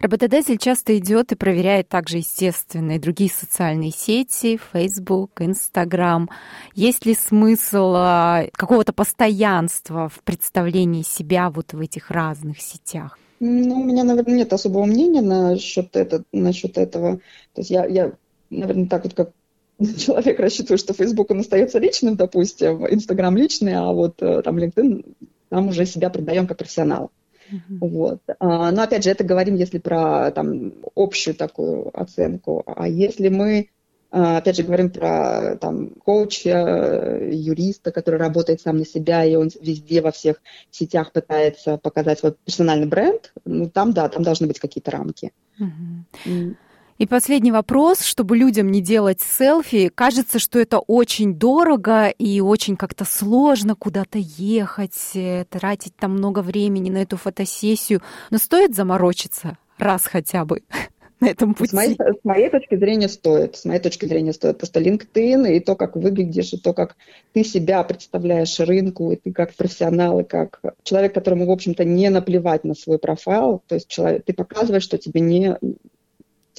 Работодатель 0.00 0.58
часто 0.58 0.96
идет 0.96 1.32
и 1.32 1.36
проверяет 1.36 1.88
также, 1.88 2.18
естественно, 2.18 2.92
и 2.92 2.98
другие 2.98 3.30
социальные 3.30 3.90
сети, 3.90 4.60
Facebook, 4.72 5.40
Instagram. 5.40 6.30
Есть 6.74 7.04
ли 7.04 7.14
смысл 7.14 7.94
а, 7.96 8.46
какого-то 8.52 8.92
постоянства 8.92 10.08
в 10.08 10.22
представлении 10.22 11.02
себя 11.02 11.50
вот 11.50 11.72
в 11.72 11.80
этих 11.80 12.10
разных 12.10 12.60
сетях? 12.60 13.18
Ну, 13.40 13.80
у 13.80 13.84
меня, 13.84 14.04
наверное, 14.04 14.36
нет 14.36 14.52
особого 14.52 14.84
мнения 14.84 15.20
насчет, 15.20 15.94
это, 15.96 16.24
насчет 16.32 16.78
этого. 16.78 17.16
То 17.54 17.60
есть 17.60 17.70
я, 17.70 17.86
я, 17.86 18.12
наверное, 18.50 18.86
так 18.86 19.04
вот 19.04 19.14
как 19.14 19.30
человек 19.96 20.38
рассчитываю, 20.38 20.78
что 20.78 20.92
Facebook 20.92 21.30
он 21.30 21.40
остается 21.40 21.78
личным, 21.78 22.16
допустим, 22.16 22.86
Instagram 22.86 23.36
личный, 23.36 23.74
а 23.74 23.92
вот 23.92 24.22
э, 24.22 24.42
там 24.42 24.58
LinkedIn 24.58 25.04
там 25.48 25.68
уже 25.68 25.86
себя 25.86 26.10
продаем 26.10 26.46
как 26.46 26.58
профессионал. 26.58 27.10
Uh-huh. 27.50 27.78
Вот. 27.80 28.20
А, 28.38 28.70
но 28.70 28.82
опять 28.82 29.04
же, 29.04 29.10
это 29.10 29.24
говорим, 29.24 29.54
если 29.54 29.78
про 29.78 30.30
там, 30.30 30.74
общую 30.94 31.34
такую 31.34 31.90
оценку. 31.98 32.62
А 32.66 32.86
если 32.86 33.28
мы, 33.28 33.70
а, 34.10 34.38
опять 34.38 34.56
же, 34.56 34.62
говорим 34.62 34.90
про 34.90 35.56
там, 35.56 35.90
коуча, 36.04 37.20
юриста, 37.30 37.90
который 37.90 38.20
работает 38.20 38.60
сам 38.60 38.76
на 38.78 38.84
себя, 38.84 39.24
и 39.24 39.34
он 39.34 39.50
везде 39.60 40.02
во 40.02 40.10
всех 40.10 40.42
сетях 40.70 41.12
пытается 41.12 41.78
показать 41.78 42.18
свой 42.18 42.34
персональный 42.44 42.86
бренд, 42.86 43.32
ну 43.44 43.70
там, 43.70 43.92
да, 43.92 44.08
там 44.08 44.22
должны 44.22 44.46
быть 44.46 44.58
какие-то 44.58 44.90
рамки. 44.90 45.32
Uh-huh. 45.58 46.54
И 46.98 47.06
последний 47.06 47.52
вопрос, 47.52 48.00
чтобы 48.00 48.36
людям 48.36 48.72
не 48.72 48.80
делать 48.80 49.20
селфи. 49.20 49.88
Кажется, 49.94 50.40
что 50.40 50.58
это 50.58 50.80
очень 50.80 51.34
дорого 51.34 52.08
и 52.08 52.40
очень 52.40 52.76
как-то 52.76 53.04
сложно 53.04 53.76
куда-то 53.76 54.18
ехать, 54.18 55.12
э, 55.14 55.44
тратить 55.48 55.94
там 55.94 56.14
много 56.14 56.40
времени 56.40 56.90
на 56.90 56.98
эту 56.98 57.16
фотосессию. 57.16 58.02
Но 58.30 58.38
стоит 58.38 58.74
заморочиться 58.74 59.58
раз 59.78 60.06
хотя 60.06 60.44
бы. 60.44 60.62
на 61.20 61.28
этом 61.28 61.54
пути? 61.54 61.70
С 61.70 61.72
моей, 61.72 61.94
с 61.94 62.24
моей 62.24 62.50
точки 62.50 62.76
зрения 62.76 63.08
стоит. 63.08 63.54
С 63.54 63.64
моей 63.64 63.80
точки 63.80 64.06
зрения 64.06 64.32
стоит. 64.32 64.58
Просто 64.58 64.80
LinkedIn 64.80 65.52
и 65.52 65.60
то, 65.60 65.76
как 65.76 65.94
выглядишь, 65.94 66.52
и 66.52 66.58
то, 66.58 66.72
как 66.72 66.96
ты 67.32 67.44
себя 67.44 67.84
представляешь 67.84 68.58
рынку, 68.58 69.12
и 69.12 69.16
ты 69.16 69.32
как 69.32 69.54
профессионал, 69.54 70.18
и 70.18 70.24
как 70.24 70.60
человек, 70.82 71.14
которому, 71.14 71.46
в 71.46 71.50
общем-то, 71.52 71.84
не 71.84 72.10
наплевать 72.10 72.64
на 72.64 72.74
свой 72.74 72.98
профайл. 72.98 73.62
То 73.68 73.76
есть 73.76 73.86
человек, 73.86 74.24
ты 74.24 74.32
показываешь, 74.32 74.82
что 74.82 74.98
тебе 74.98 75.20
не, 75.20 75.56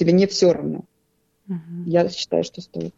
тебе 0.00 0.12
не 0.12 0.26
все 0.26 0.52
равно. 0.52 0.84
Угу. 1.48 1.84
Я 1.86 2.08
считаю, 2.08 2.42
что 2.42 2.62
стоит. 2.62 2.94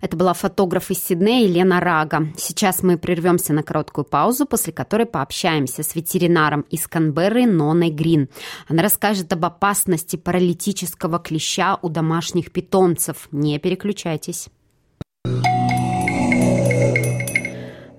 Это 0.00 0.16
была 0.16 0.34
фотограф 0.34 0.90
из 0.90 1.02
Сиднея 1.02 1.48
Лена 1.48 1.80
Рага. 1.80 2.28
Сейчас 2.36 2.82
мы 2.82 2.96
прервемся 2.98 3.52
на 3.52 3.62
короткую 3.62 4.04
паузу, 4.04 4.46
после 4.46 4.72
которой 4.72 5.06
пообщаемся 5.06 5.82
с 5.82 5.94
ветеринаром 5.94 6.62
из 6.70 6.86
Канберры 6.86 7.46
Ноной 7.46 7.90
Грин. 7.90 8.28
Она 8.68 8.82
расскажет 8.82 9.32
об 9.32 9.44
опасности 9.44 10.16
паралитического 10.16 11.18
клеща 11.18 11.78
у 11.82 11.88
домашних 11.88 12.52
питомцев. 12.52 13.28
Не 13.32 13.58
переключайтесь. 13.58 14.48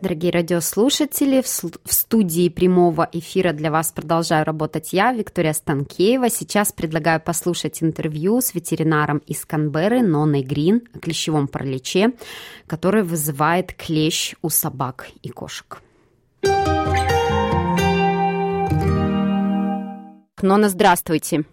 Дорогие 0.01 0.31
радиослушатели, 0.31 1.41
в 1.41 1.93
студии 1.93 2.47
прямого 2.47 3.09
эфира 3.11 3.51
для 3.51 3.69
вас 3.69 3.91
продолжаю 3.91 4.45
работать 4.45 4.93
я, 4.93 5.11
Виктория 5.11 5.51
Станкеева. 5.51 6.29
Сейчас 6.29 6.71
предлагаю 6.71 7.19
послушать 7.19 7.83
интервью 7.83 8.39
с 8.39 8.55
ветеринаром 8.55 9.17
из 9.27 9.45
Канберры 9.45 10.01
Ноной 10.01 10.41
Грин 10.41 10.83
о 10.93 10.99
клещевом 10.99 11.49
параличе, 11.49 12.13
который 12.65 13.03
вызывает 13.03 13.73
клещ 13.73 14.35
у 14.41 14.47
собак 14.47 15.09
и 15.21 15.29
кошек. 15.29 15.81
Нона, 20.41 20.69
здравствуйте. 20.69 21.43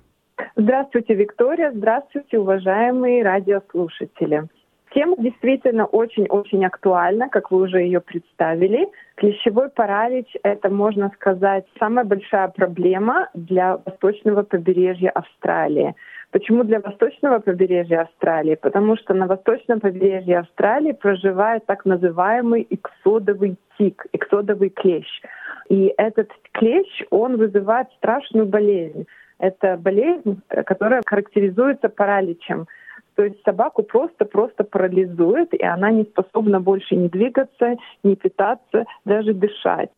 Здравствуйте, 0.54 1.14
Виктория. 1.14 1.72
Здравствуйте, 1.74 2.38
уважаемые 2.38 3.24
радиослушатели. 3.24 4.48
Тема 4.96 5.14
действительно 5.18 5.85
очень-очень 5.85 6.64
актуальна, 6.64 7.28
как 7.28 7.50
вы 7.50 7.64
уже 7.64 7.80
ее 7.82 8.00
представили. 8.00 8.88
Клещевой 9.16 9.68
паралич– 9.68 10.26
это, 10.42 10.70
можно 10.70 11.11
сказать, 11.16 11.66
самая 11.78 12.06
большая 12.06 12.48
проблема 12.48 13.28
для 13.35 13.76
восточного 13.76 14.42
побережья 14.42 15.11
Австралии. 15.11 15.94
Почему 16.30 16.64
для 16.64 16.80
восточного 16.80 17.40
побережья 17.40 18.04
Австралии? 18.04 18.54
Потому 18.54 18.96
что 18.96 19.12
на 19.12 19.26
восточном 19.26 19.80
побережье 19.80 20.38
Австралии 20.38 20.92
проживает 20.92 21.66
так 21.66 21.85
называемый 21.85 22.66
эксодовый 22.70 23.56
тик, 23.76 24.06
эксодовый 24.14 24.70
клещ. 24.70 25.20
И 25.68 25.92
этот 25.98 26.30
клещ, 26.52 27.02
он 27.11 27.37
вызывает 27.37 27.88
страшную 27.98 28.46
болезнь. 28.46 29.06
Это 29.38 29.76
болезнь, 29.76 30.40
которая 30.48 31.02
характеризуется 31.04 31.90
параличем– 31.90 32.66
то 33.16 33.24
есть 33.24 33.42
собаку 33.44 33.83
просто-просто 33.83 34.62
парализует, 34.62 35.52
и 35.55 35.64
она 35.64 35.90
не 35.90 36.05
способна 36.05 36.61
больше 36.61 36.94
не 36.94 37.09
двигаться, 37.09 37.76
не 38.02 38.14
питаться, 38.14 38.85
даже 39.05 39.33
дышать. 39.33 39.90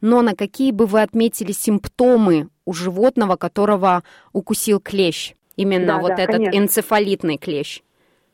Но 0.00 0.22
на 0.22 0.34
какие 0.34 0.72
бы 0.72 0.86
вы 0.86 1.00
отметили 1.00 1.52
симптомы 1.52 2.48
у 2.66 2.74
животного, 2.74 3.36
которого 3.36 4.02
укусил 4.32 4.78
клещ? 4.78 5.34
Именно 5.56 5.86
да, 5.86 5.98
вот 6.00 6.08
да, 6.16 6.22
этот 6.22 6.36
конечно. 6.36 6.58
энцефалитный 6.58 7.38
клещ. 7.38 7.80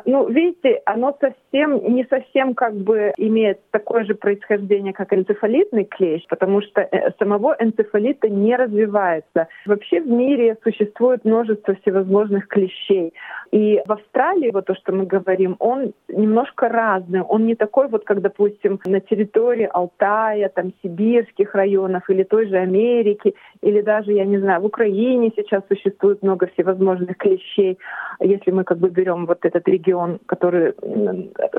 Ну, 0.04 0.28
видите, 0.28 0.82
оно 0.86 1.16
совсем 1.20 1.41
не 1.52 2.04
совсем 2.04 2.54
как 2.54 2.74
бы 2.74 3.12
имеет 3.18 3.60
такое 3.70 4.04
же 4.04 4.14
происхождение, 4.14 4.92
как 4.92 5.12
энцефалитный 5.12 5.84
клещ, 5.84 6.24
потому 6.28 6.62
что 6.62 6.80
э, 6.80 7.12
самого 7.18 7.54
энцефалита 7.58 8.28
не 8.28 8.56
развивается. 8.56 9.48
Вообще 9.66 10.00
в 10.00 10.08
мире 10.08 10.56
существует 10.62 11.24
множество 11.24 11.74
всевозможных 11.74 12.48
клещей. 12.48 13.12
И 13.50 13.82
в 13.86 13.92
Австралии, 13.92 14.50
вот 14.50 14.64
то, 14.66 14.74
что 14.74 14.92
мы 14.92 15.04
говорим, 15.04 15.56
он 15.58 15.92
немножко 16.08 16.68
разный. 16.68 17.20
Он 17.20 17.44
не 17.44 17.54
такой 17.54 17.88
вот, 17.88 18.04
как, 18.04 18.22
допустим, 18.22 18.80
на 18.86 19.00
территории 19.00 19.68
Алтая, 19.70 20.48
там, 20.48 20.72
сибирских 20.82 21.54
районов 21.54 22.08
или 22.08 22.22
той 22.22 22.48
же 22.48 22.56
Америки, 22.56 23.34
или 23.60 23.82
даже, 23.82 24.12
я 24.12 24.24
не 24.24 24.38
знаю, 24.38 24.62
в 24.62 24.66
Украине 24.66 25.32
сейчас 25.36 25.62
существует 25.68 26.22
много 26.22 26.46
всевозможных 26.46 27.18
клещей. 27.18 27.78
Если 28.20 28.50
мы 28.50 28.64
как 28.64 28.78
бы 28.78 28.88
берем 28.88 29.26
вот 29.26 29.44
этот 29.44 29.68
регион, 29.68 30.18
который 30.26 30.72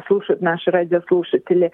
слушают 0.07 0.41
наши 0.41 0.71
радиослушатели. 0.71 1.71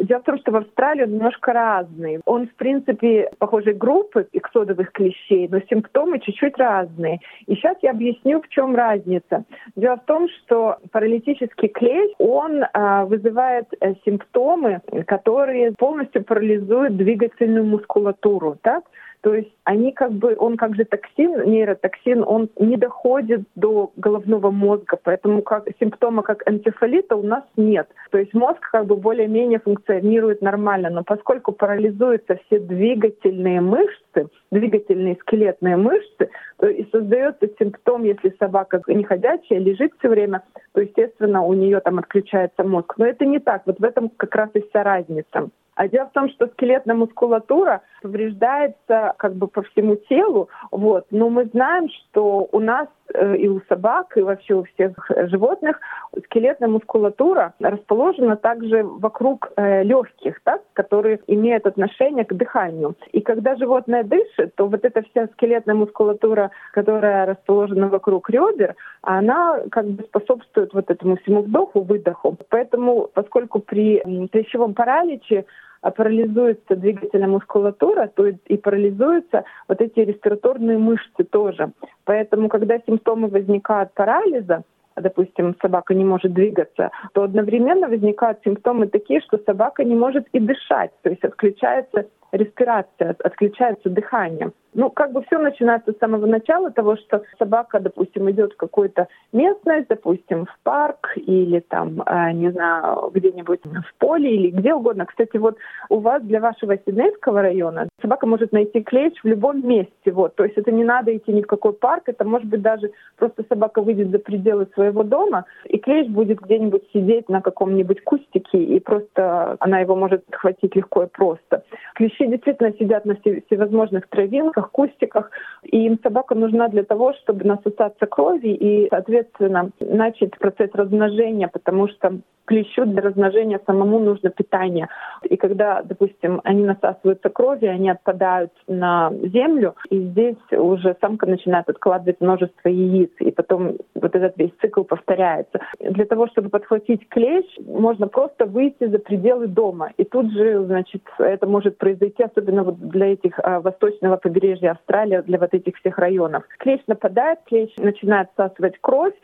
Дело 0.00 0.20
в 0.20 0.24
том, 0.24 0.38
что 0.38 0.52
в 0.52 0.56
Австралии 0.56 1.04
он 1.04 1.12
немножко 1.12 1.52
разный. 1.52 2.20
Он, 2.24 2.48
в 2.48 2.54
принципе, 2.54 3.30
похожей 3.38 3.74
группы 3.74 4.26
эксодовых 4.32 4.92
клещей, 4.92 5.48
но 5.48 5.60
симптомы 5.68 6.20
чуть-чуть 6.20 6.56
разные. 6.58 7.20
И 7.46 7.54
сейчас 7.54 7.76
я 7.82 7.90
объясню, 7.90 8.40
в 8.40 8.48
чем 8.48 8.74
разница. 8.74 9.44
Дело 9.76 9.96
в 9.96 10.04
том, 10.04 10.28
что 10.28 10.78
паралитический 10.90 11.68
клещ, 11.68 12.14
он 12.18 12.64
а, 12.72 13.04
вызывает 13.04 13.66
а, 13.80 13.94
симптомы, 14.04 14.80
которые 15.06 15.72
полностью 15.72 16.24
парализуют 16.24 16.96
двигательную 16.96 17.64
мускулатуру. 17.64 18.56
Так? 18.62 18.84
То 19.22 19.34
есть 19.34 19.52
они 19.62 19.92
как 19.92 20.10
бы, 20.12 20.34
он 20.36 20.56
как 20.56 20.74
же 20.74 20.84
токсин, 20.84 21.48
нейротоксин, 21.48 22.24
он 22.26 22.50
не 22.58 22.76
доходит 22.76 23.42
до 23.54 23.92
головного 23.96 24.50
мозга, 24.50 24.98
поэтому 25.00 25.42
как, 25.42 25.68
симптома 25.78 26.22
как 26.22 26.42
энцефалита 26.50 27.14
у 27.14 27.22
нас 27.22 27.44
нет. 27.56 27.88
То 28.10 28.18
есть 28.18 28.34
мозг 28.34 28.58
как 28.72 28.86
бы 28.86 28.96
более-менее 28.96 29.60
функционирует 29.60 30.42
нормально, 30.42 30.90
но 30.90 31.04
поскольку 31.04 31.52
парализуются 31.52 32.36
все 32.46 32.58
двигательные 32.58 33.60
мышцы, 33.60 34.28
двигательные 34.50 35.16
скелетные 35.20 35.76
мышцы, 35.76 36.28
то 36.58 36.66
и 36.66 36.84
создается 36.90 37.48
симптом, 37.60 38.02
если 38.02 38.34
собака 38.40 38.82
не 38.88 39.04
ходячая, 39.04 39.60
лежит 39.60 39.92
все 39.98 40.08
время, 40.08 40.42
то, 40.72 40.80
естественно, 40.80 41.42
у 41.42 41.54
нее 41.54 41.78
там 41.78 42.00
отключается 42.00 42.64
мозг. 42.64 42.94
Но 42.98 43.06
это 43.06 43.24
не 43.24 43.38
так. 43.38 43.62
Вот 43.66 43.78
в 43.78 43.84
этом 43.84 44.08
как 44.08 44.34
раз 44.34 44.50
и 44.54 44.60
вся 44.68 44.82
разница. 44.82 45.48
А 45.74 45.88
дело 45.88 46.06
в 46.06 46.12
том, 46.12 46.28
что 46.30 46.48
скелетная 46.48 46.94
мускулатура 46.94 47.82
повреждается 48.02 49.14
как 49.16 49.34
бы 49.34 49.46
по 49.48 49.62
всему 49.62 49.96
телу, 49.96 50.48
вот. 50.70 51.06
Но 51.10 51.30
мы 51.30 51.46
знаем, 51.46 51.88
что 51.88 52.48
у 52.52 52.60
нас 52.60 52.88
э, 53.14 53.36
и 53.36 53.48
у 53.48 53.60
собак, 53.68 54.16
и 54.16 54.22
вообще 54.22 54.54
у 54.54 54.64
всех 54.64 54.92
животных 55.30 55.80
скелетная 56.24 56.68
мускулатура 56.68 57.54
расположена 57.60 58.36
также 58.36 58.82
вокруг 58.82 59.52
э, 59.56 59.82
легких, 59.84 60.40
так, 60.44 60.62
которые 60.72 61.20
имеют 61.26 61.66
отношение 61.66 62.24
к 62.24 62.34
дыханию. 62.34 62.94
И 63.12 63.20
когда 63.20 63.56
животное 63.56 64.04
дышит, 64.04 64.54
то 64.56 64.66
вот 64.66 64.84
эта 64.84 65.02
вся 65.02 65.28
скелетная 65.28 65.74
мускулатура, 65.74 66.50
которая 66.72 67.26
расположена 67.26 67.88
вокруг 67.88 68.28
ребер, 68.30 68.74
она 69.02 69.60
как 69.70 69.86
бы 69.86 70.02
способствует 70.04 70.74
вот 70.74 70.90
этому 70.90 71.16
всему 71.16 71.42
вдоху, 71.42 71.80
выдоху. 71.80 72.36
Поэтому, 72.48 73.08
поскольку 73.14 73.60
при 73.60 74.02
пищевом 74.28 74.74
параличе 74.74 75.44
парализуется 75.90 76.76
двигательная 76.76 77.28
мускулатура, 77.28 78.10
то 78.14 78.26
и 78.26 78.56
парализуются 78.56 79.44
вот 79.68 79.80
эти 79.80 80.00
респираторные 80.00 80.78
мышцы 80.78 81.24
тоже. 81.24 81.72
Поэтому, 82.04 82.48
когда 82.48 82.78
симптомы 82.86 83.28
возникают 83.28 83.92
парализа, 83.94 84.62
допустим, 84.96 85.56
собака 85.60 85.94
не 85.94 86.04
может 86.04 86.32
двигаться, 86.32 86.90
то 87.14 87.22
одновременно 87.22 87.88
возникают 87.88 88.38
симптомы 88.44 88.86
такие, 88.88 89.20
что 89.20 89.38
собака 89.44 89.84
не 89.84 89.94
может 89.94 90.26
и 90.32 90.38
дышать, 90.38 90.90
то 91.02 91.10
есть 91.10 91.24
отключается 91.24 92.06
респирация, 92.32 93.14
отключается 93.22 93.90
дыхание. 93.90 94.52
Ну, 94.74 94.88
как 94.88 95.12
бы 95.12 95.22
все 95.24 95.38
начинается 95.38 95.92
с 95.92 95.98
самого 95.98 96.24
начала 96.24 96.70
того, 96.70 96.96
что 96.96 97.22
собака, 97.38 97.78
допустим, 97.78 98.30
идет 98.30 98.54
в 98.54 98.56
какую-то 98.56 99.06
местность, 99.32 99.88
допустим, 99.88 100.46
в 100.46 100.58
парк 100.62 101.12
или 101.16 101.60
там, 101.60 102.00
э, 102.00 102.32
не 102.32 102.50
знаю, 102.52 103.10
где-нибудь 103.12 103.60
в 103.64 103.98
поле 103.98 104.34
или 104.34 104.50
где 104.50 104.72
угодно. 104.72 105.04
Кстати, 105.04 105.36
вот 105.36 105.58
у 105.90 105.98
вас 105.98 106.22
для 106.22 106.40
вашего 106.40 106.78
Сиднейского 106.78 107.42
района 107.42 107.88
собака 108.00 108.26
может 108.26 108.52
найти 108.52 108.82
клещ 108.82 109.12
в 109.22 109.26
любом 109.26 109.66
месте. 109.66 110.10
Вот. 110.10 110.36
То 110.36 110.44
есть 110.44 110.56
это 110.56 110.72
не 110.72 110.84
надо 110.84 111.14
идти 111.14 111.32
ни 111.32 111.42
в 111.42 111.46
какой 111.46 111.74
парк, 111.74 112.04
это 112.06 112.24
может 112.24 112.48
быть 112.48 112.62
даже 112.62 112.90
просто 113.18 113.44
собака 113.50 113.82
выйдет 113.82 114.10
за 114.10 114.18
пределы 114.18 114.66
своего 114.72 115.02
дома, 115.02 115.44
и 115.66 115.76
клещ 115.76 116.08
будет 116.08 116.40
где-нибудь 116.40 116.88
сидеть 116.94 117.28
на 117.28 117.42
каком-нибудь 117.42 118.02
кустике, 118.04 118.62
и 118.62 118.80
просто 118.80 119.56
она 119.60 119.80
его 119.80 119.96
может 119.96 120.24
схватить 120.32 120.74
легко 120.74 121.02
и 121.02 121.08
просто. 121.08 121.62
Клещи 121.94 122.21
действительно 122.26 122.72
сидят 122.72 123.04
на 123.04 123.14
всевозможных 123.14 124.08
травинках, 124.08 124.70
кустиках. 124.70 125.30
И 125.62 125.86
им 125.86 125.98
собака 126.02 126.34
нужна 126.34 126.68
для 126.68 126.84
того, 126.84 127.12
чтобы 127.14 127.44
насосаться 127.44 128.06
крови 128.06 128.48
и, 128.48 128.88
соответственно, 128.90 129.70
начать 129.80 130.38
процесс 130.38 130.70
размножения, 130.74 131.48
потому 131.48 131.88
что 131.88 132.20
клещу 132.44 132.84
для 132.84 133.02
размножения 133.02 133.60
самому 133.66 133.98
нужно 133.98 134.30
питание. 134.30 134.88
И 135.22 135.36
когда, 135.36 135.82
допустим, 135.82 136.40
они 136.44 136.64
насасываются 136.64 137.28
кровью, 137.30 137.70
они 137.70 137.88
отпадают 137.90 138.52
на 138.66 139.12
землю, 139.22 139.74
и 139.90 140.00
здесь 140.00 140.36
уже 140.50 140.96
самка 141.00 141.26
начинает 141.26 141.68
откладывать 141.68 142.20
множество 142.20 142.68
яиц, 142.68 143.10
и 143.20 143.30
потом 143.30 143.76
вот 143.94 144.14
этот 144.14 144.36
весь 144.36 144.52
цикл 144.60 144.82
повторяется. 144.82 145.60
Для 145.80 146.04
того, 146.04 146.26
чтобы 146.28 146.48
подхватить 146.48 147.08
клещ, 147.08 147.46
можно 147.66 148.08
просто 148.08 148.44
выйти 148.44 148.86
за 148.86 148.98
пределы 148.98 149.46
дома. 149.46 149.90
И 149.96 150.04
тут 150.04 150.32
же, 150.32 150.64
значит, 150.64 151.02
это 151.18 151.46
может 151.46 151.78
произойти, 151.78 152.11
особенно 152.20 152.64
вот 152.64 152.78
для 152.78 153.12
этих 153.12 153.38
а, 153.42 153.60
восточного 153.60 154.16
побережья 154.16 154.72
Австралии, 154.72 155.22
для 155.22 155.38
вот 155.38 155.54
этих 155.54 155.76
всех 155.76 155.98
районов. 155.98 156.44
Клещ 156.58 156.82
нападает, 156.86 157.40
клещ 157.46 157.74
начинает 157.76 158.28
всасывать 158.34 158.78
кровь, 158.80 159.14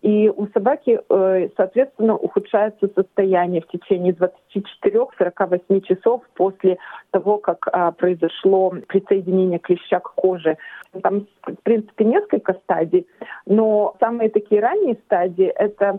и 0.00 0.28
у 0.28 0.46
собаки, 0.48 1.00
э, 1.08 1.48
соответственно, 1.56 2.14
ухудшается 2.16 2.88
состояние 2.94 3.62
в 3.62 3.66
течение 3.66 4.14
24-48 4.14 5.80
часов 5.80 6.22
после 6.34 6.78
того, 7.10 7.38
как 7.38 7.66
а, 7.72 7.90
произошло 7.90 8.72
присоединение 8.86 9.58
клеща 9.58 9.98
к 9.98 10.14
коже. 10.14 10.56
Там, 11.02 11.26
в 11.42 11.62
принципе, 11.64 12.04
несколько 12.04 12.54
стадий, 12.62 13.08
но 13.44 13.96
самые 13.98 14.30
такие 14.30 14.60
ранние 14.60 14.94
стадии– 15.06 15.46
это 15.56 15.98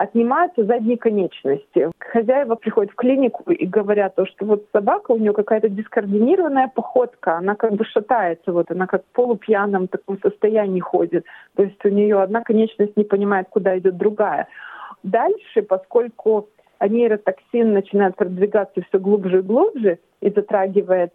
отнимаются 0.00 0.64
задние 0.64 0.96
конечности. 0.96 1.90
Хозяева 1.98 2.54
приходят 2.54 2.90
в 2.90 2.94
клинику 2.94 3.52
и 3.52 3.66
говорят, 3.66 4.14
что 4.14 4.46
вот 4.46 4.64
собака, 4.72 5.10
у 5.10 5.18
нее 5.18 5.34
какая-то 5.34 5.68
дискоординированная 5.68 6.68
походка, 6.74 7.36
она 7.36 7.54
как 7.54 7.74
бы 7.74 7.84
шатается, 7.84 8.50
вот 8.50 8.70
она 8.70 8.86
как 8.86 9.02
в 9.02 9.14
полупьяном 9.14 9.88
таком 9.88 10.18
состоянии 10.22 10.80
ходит. 10.80 11.26
То 11.54 11.64
есть 11.64 11.84
у 11.84 11.90
нее 11.90 12.18
одна 12.22 12.40
конечность 12.40 12.96
не 12.96 13.04
понимает, 13.04 13.48
куда 13.50 13.78
идет 13.78 13.98
другая. 13.98 14.48
Дальше, 15.02 15.60
поскольку 15.68 16.48
нейротоксин 16.80 17.74
начинает 17.74 18.16
продвигаться 18.16 18.80
все 18.88 18.98
глубже 18.98 19.40
и 19.40 19.42
глубже 19.42 19.98
и 20.22 20.30
затрагивает 20.30 21.12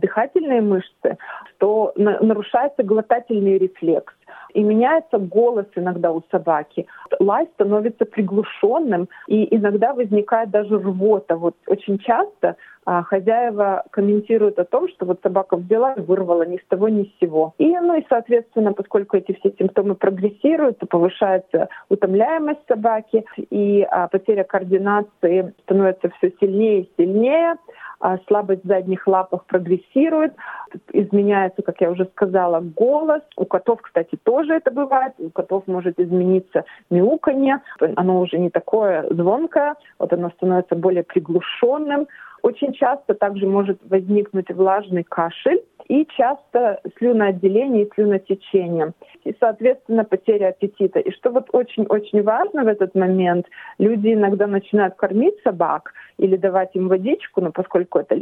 дыхательные 0.00 0.60
мышцы, 0.60 1.18
то 1.58 1.92
нарушается 1.96 2.82
глотательный 2.82 3.58
рефлекс. 3.58 4.12
И 4.54 4.62
меняется 4.62 5.18
голос 5.18 5.66
иногда 5.76 6.10
у 6.10 6.22
собаки. 6.30 6.86
Лай 7.20 7.46
становится 7.54 8.04
приглушенным, 8.04 9.08
и 9.28 9.54
иногда 9.54 9.92
возникает 9.94 10.50
даже 10.50 10.78
рвота. 10.78 11.36
Вот 11.36 11.54
очень 11.66 11.98
часто 11.98 12.56
а, 12.86 13.02
хозяева 13.02 13.84
комментируют 13.90 14.58
о 14.58 14.64
том, 14.64 14.88
что 14.88 15.06
вот 15.06 15.20
собака 15.22 15.56
взяла 15.56 15.92
и 15.92 16.00
вырвала 16.00 16.44
ни 16.44 16.56
с 16.56 16.66
того 16.68 16.88
ни 16.88 17.04
с 17.04 17.18
сего. 17.20 17.54
И, 17.58 17.68
ну 17.78 17.98
и, 17.98 18.04
соответственно, 18.08 18.72
поскольку 18.72 19.16
эти 19.16 19.32
все 19.32 19.52
симптомы 19.58 19.94
прогрессируют, 19.94 20.78
то 20.78 20.86
повышается 20.86 21.68
утомляемость 21.88 22.66
собаки, 22.66 23.24
и 23.36 23.82
а, 23.82 24.08
потеря 24.08 24.44
координации 24.44 25.52
становится 25.64 26.10
все 26.18 26.32
сильнее 26.40 26.82
и 26.82 26.90
сильнее. 26.96 27.56
А 28.02 28.16
слабость 28.28 28.64
в 28.64 28.66
задних 28.66 29.06
лапах 29.06 29.44
прогрессирует, 29.44 30.32
изменяется, 30.90 31.60
как 31.60 31.82
я 31.82 31.90
уже 31.90 32.06
сказала, 32.06 32.60
голос. 32.60 33.20
У 33.36 33.44
котов, 33.44 33.82
кстати, 33.82 34.16
тоже 34.22 34.54
это 34.54 34.70
бывает. 34.70 35.12
У 35.18 35.28
котов 35.28 35.66
может 35.66 36.00
измениться 36.00 36.64
мяуканье, 36.88 37.60
оно 37.96 38.20
уже 38.20 38.38
не 38.38 38.48
такое 38.48 39.06
звонкое, 39.10 39.74
вот 39.98 40.14
оно 40.14 40.30
становится 40.30 40.76
более 40.76 41.02
приглушенным. 41.02 42.08
Очень 42.42 42.72
часто 42.72 43.14
также 43.14 43.46
может 43.46 43.78
возникнуть 43.88 44.50
влажный 44.50 45.04
кашель 45.04 45.62
и 45.88 46.06
часто 46.16 46.80
слюноотделение 46.98 47.84
и 47.84 47.90
слюнотечение. 47.94 48.92
И, 49.24 49.34
соответственно, 49.38 50.04
потеря 50.04 50.48
аппетита. 50.48 51.00
И 51.00 51.10
что 51.12 51.30
вот 51.30 51.48
очень-очень 51.52 52.22
важно 52.22 52.64
в 52.64 52.68
этот 52.68 52.94
момент, 52.94 53.46
люди 53.78 54.14
иногда 54.14 54.46
начинают 54.46 54.94
кормить 54.94 55.34
собак 55.42 55.92
или 56.18 56.36
давать 56.36 56.74
им 56.74 56.88
водичку, 56.88 57.40
но 57.40 57.52
поскольку 57.52 57.98
это 57.98 58.20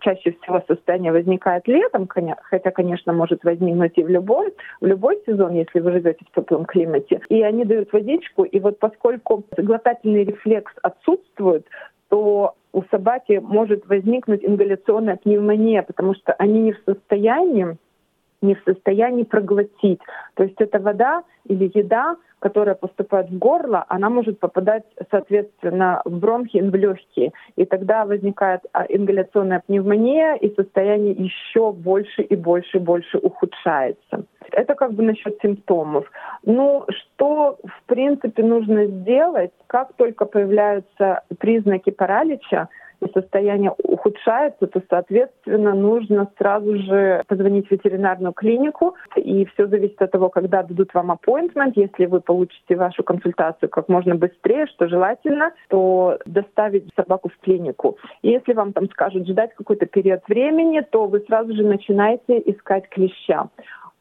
чаще 0.00 0.32
всего 0.32 0.62
состояние 0.66 1.12
возникает 1.12 1.66
летом, 1.66 2.08
хотя, 2.42 2.70
конечно, 2.70 3.12
может 3.12 3.42
возникнуть 3.44 3.96
и 3.96 4.02
в 4.02 4.08
любой, 4.08 4.54
в 4.80 4.86
любой 4.86 5.18
сезон, 5.26 5.54
если 5.54 5.80
вы 5.80 5.92
живете 5.92 6.24
в 6.24 6.34
теплом 6.34 6.66
климате. 6.66 7.20
И 7.28 7.42
они 7.42 7.64
дают 7.64 7.92
водичку, 7.92 8.44
и 8.44 8.60
вот 8.60 8.78
поскольку 8.78 9.44
глотательный 9.56 10.24
рефлекс 10.24 10.72
отсутствует, 10.82 11.66
то 12.08 12.54
у 12.78 12.84
собаки 12.90 13.40
может 13.42 13.86
возникнуть 13.88 14.44
ингаляционная 14.44 15.16
пневмония, 15.16 15.82
потому 15.82 16.14
что 16.14 16.32
они 16.34 16.60
не 16.60 16.72
в 16.72 16.80
состоянии 16.86 17.76
не 18.42 18.54
в 18.54 18.62
состоянии 18.64 19.24
проглотить. 19.24 20.00
То 20.34 20.44
есть 20.44 20.60
эта 20.60 20.78
вода 20.78 21.22
или 21.44 21.70
еда, 21.74 22.16
которая 22.38 22.74
поступает 22.74 23.30
в 23.30 23.38
горло, 23.38 23.84
она 23.88 24.10
может 24.10 24.38
попадать, 24.38 24.84
соответственно, 25.10 26.02
в 26.04 26.18
бронхи 26.18 26.58
в 26.58 26.74
легкие. 26.74 27.32
И 27.56 27.64
тогда 27.64 28.04
возникает 28.04 28.60
а, 28.72 28.84
ингаляционная 28.88 29.62
пневмония, 29.66 30.34
и 30.34 30.54
состояние 30.54 31.12
еще 31.12 31.72
больше 31.72 32.22
и 32.22 32.36
больше 32.36 32.78
и 32.78 32.80
больше 32.80 33.18
ухудшается. 33.18 34.24
Это 34.52 34.74
как 34.74 34.92
бы 34.92 35.02
насчет 35.02 35.38
симптомов. 35.42 36.10
Ну, 36.44 36.86
что, 36.88 37.58
в 37.64 37.82
принципе, 37.86 38.42
нужно 38.42 38.86
сделать, 38.86 39.50
как 39.66 39.92
только 39.94 40.24
появляются 40.24 41.22
признаки 41.38 41.90
паралича, 41.90 42.68
и 43.00 43.10
состояние 43.12 43.72
ухудшается, 43.82 44.66
то, 44.66 44.82
соответственно, 44.88 45.74
нужно 45.74 46.30
сразу 46.38 46.76
же 46.76 47.22
позвонить 47.26 47.68
в 47.68 47.70
ветеринарную 47.70 48.32
клинику. 48.32 48.94
И 49.16 49.44
все 49.46 49.66
зависит 49.66 50.00
от 50.02 50.10
того, 50.10 50.28
когда 50.28 50.62
дадут 50.62 50.92
вам 50.94 51.12
appointment. 51.12 51.72
Если 51.76 52.06
вы 52.06 52.20
получите 52.20 52.76
вашу 52.76 53.02
консультацию 53.02 53.68
как 53.68 53.88
можно 53.88 54.14
быстрее, 54.14 54.66
что 54.66 54.88
желательно, 54.88 55.52
то 55.68 56.18
доставить 56.26 56.92
собаку 56.96 57.28
в 57.28 57.38
клинику. 57.38 57.98
И 58.22 58.30
если 58.30 58.52
вам 58.52 58.72
там 58.72 58.88
скажут 58.90 59.28
ждать 59.28 59.54
какой-то 59.54 59.86
период 59.86 60.22
времени, 60.28 60.80
то 60.80 61.06
вы 61.06 61.20
сразу 61.20 61.54
же 61.54 61.62
начинаете 61.62 62.38
искать 62.46 62.88
клеща 62.88 63.48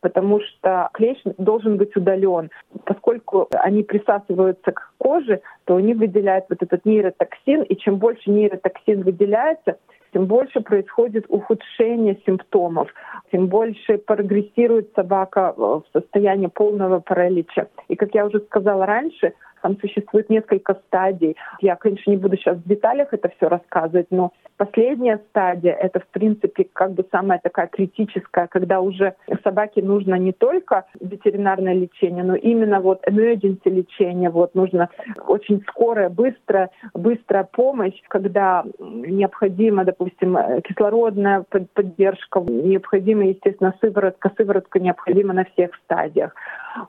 потому 0.01 0.39
что 0.41 0.89
клещ 0.93 1.19
должен 1.37 1.77
быть 1.77 1.95
удален. 1.95 2.49
Поскольку 2.85 3.47
они 3.51 3.83
присасываются 3.83 4.71
к 4.71 4.93
коже, 4.97 5.41
то 5.65 5.75
они 5.75 5.93
выделяют 5.93 6.45
вот 6.49 6.61
этот 6.61 6.85
нейротоксин, 6.85 7.63
и 7.63 7.75
чем 7.75 7.97
больше 7.97 8.29
нейротоксин 8.29 9.03
выделяется, 9.03 9.77
тем 10.13 10.25
больше 10.25 10.61
происходит 10.61 11.25
ухудшение 11.27 12.17
симптомов, 12.25 12.89
тем 13.31 13.47
больше 13.47 13.97
прогрессирует 13.97 14.91
собака 14.95 15.53
в 15.55 15.83
состоянии 15.93 16.47
полного 16.47 16.99
паралича. 16.99 17.67
И, 17.87 17.95
как 17.95 18.15
я 18.15 18.25
уже 18.25 18.39
сказала 18.39 18.85
раньше, 18.85 19.33
там 19.61 19.77
существует 19.79 20.29
несколько 20.29 20.75
стадий. 20.87 21.35
Я, 21.59 21.75
конечно, 21.75 22.09
не 22.09 22.17
буду 22.17 22.37
сейчас 22.37 22.57
в 22.57 22.67
деталях 22.67 23.09
это 23.11 23.29
все 23.29 23.49
рассказывать, 23.49 24.07
но 24.11 24.31
последняя 24.57 25.19
стадия— 25.29 25.73
это, 25.81 25.99
в 25.99 26.07
принципе, 26.07 26.67
как 26.73 26.93
бы 26.93 27.05
самая 27.11 27.39
такая 27.41 27.67
критическая, 27.67 28.47
когда 28.47 28.81
уже 28.81 29.15
собаке 29.43 29.81
нужно 29.81 30.15
не 30.15 30.33
только 30.33 30.85
ветеринарное 30.99 31.73
лечение, 31.73 32.23
но 32.23 32.35
именно 32.35 32.79
вот 32.81 33.07
emergency 33.07 33.69
лечение, 33.69 34.29
вот 34.29 34.55
нужно 34.55 34.89
очень 35.27 35.61
скорая, 35.67 36.09
быстрая, 36.09 36.69
быстрая 36.93 37.43
помощь, 37.43 37.99
когда 38.07 38.65
необходима, 38.79 39.85
допустим, 39.85 40.37
кислородная 40.63 41.45
поддержка, 41.73 42.41
необходима, 42.41 43.25
естественно, 43.27 43.73
сыворотка, 43.79 44.31
сыворотка 44.37 44.79
необходима 44.79 45.33
на 45.33 45.45
всех 45.45 45.71
стадиях. 45.85 46.33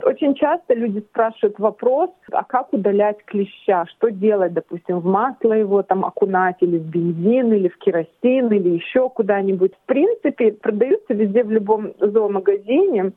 Очень 0.03 0.35
часто 0.35 0.75
люди 0.75 1.01
спрашивают 1.01 1.59
вопрос, 1.59 2.11
а 2.33 2.45
как 2.45 2.73
удалять 2.73 3.25
клеща, 3.25 3.87
что 3.87 4.11
делать, 4.11 4.53
допустим, 4.53 5.01
в 5.01 5.07
масло 5.07 5.53
его 5.53 5.83
там 5.83 6.05
окунать 6.05 6.57
или 6.61 6.79
в 6.79 6.85
бензин, 6.85 7.53
или 7.59 7.69
в 7.69 7.79
керосин, 7.79 8.51
или 8.53 8.71
еще 8.71 9.09
куда-нибудь. 9.11 9.73
В 9.75 9.87
принципе, 9.87 10.53
продаются 10.53 11.15
везде 11.15 11.43
в 11.43 11.51
любом 11.51 11.93
зоомагазине 11.99 13.13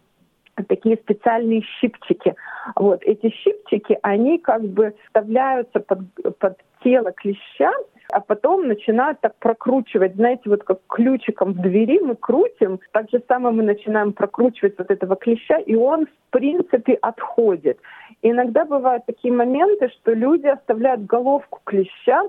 такие 0.67 0.97
специальные 0.97 1.61
щипчики. 1.79 2.35
Вот 2.75 3.01
эти 3.03 3.29
щипчики, 3.29 3.97
они 4.01 4.37
как 4.37 4.61
бы 4.63 4.93
вставляются 5.05 5.79
под, 5.79 5.99
под 6.39 6.57
тело 6.83 7.11
клеща, 7.11 7.71
а 8.11 8.19
потом 8.19 8.67
начинают 8.67 9.21
так 9.21 9.35
прокручивать, 9.39 10.15
знаете, 10.15 10.43
вот 10.45 10.63
как 10.63 10.79
ключиком 10.87 11.53
в 11.53 11.61
двери 11.61 11.99
мы 11.99 12.15
крутим, 12.15 12.79
так 12.91 13.09
же 13.09 13.21
самое 13.27 13.55
мы 13.55 13.63
начинаем 13.63 14.11
прокручивать 14.11 14.77
вот 14.77 14.91
этого 14.91 15.15
клеща, 15.15 15.57
и 15.57 15.75
он, 15.75 16.05
в 16.05 16.31
принципе, 16.31 16.93
отходит. 16.95 17.79
Иногда 18.21 18.65
бывают 18.65 19.05
такие 19.05 19.33
моменты, 19.33 19.89
что 19.89 20.13
люди 20.13 20.47
оставляют 20.47 21.05
головку 21.05 21.61
клеща 21.63 22.23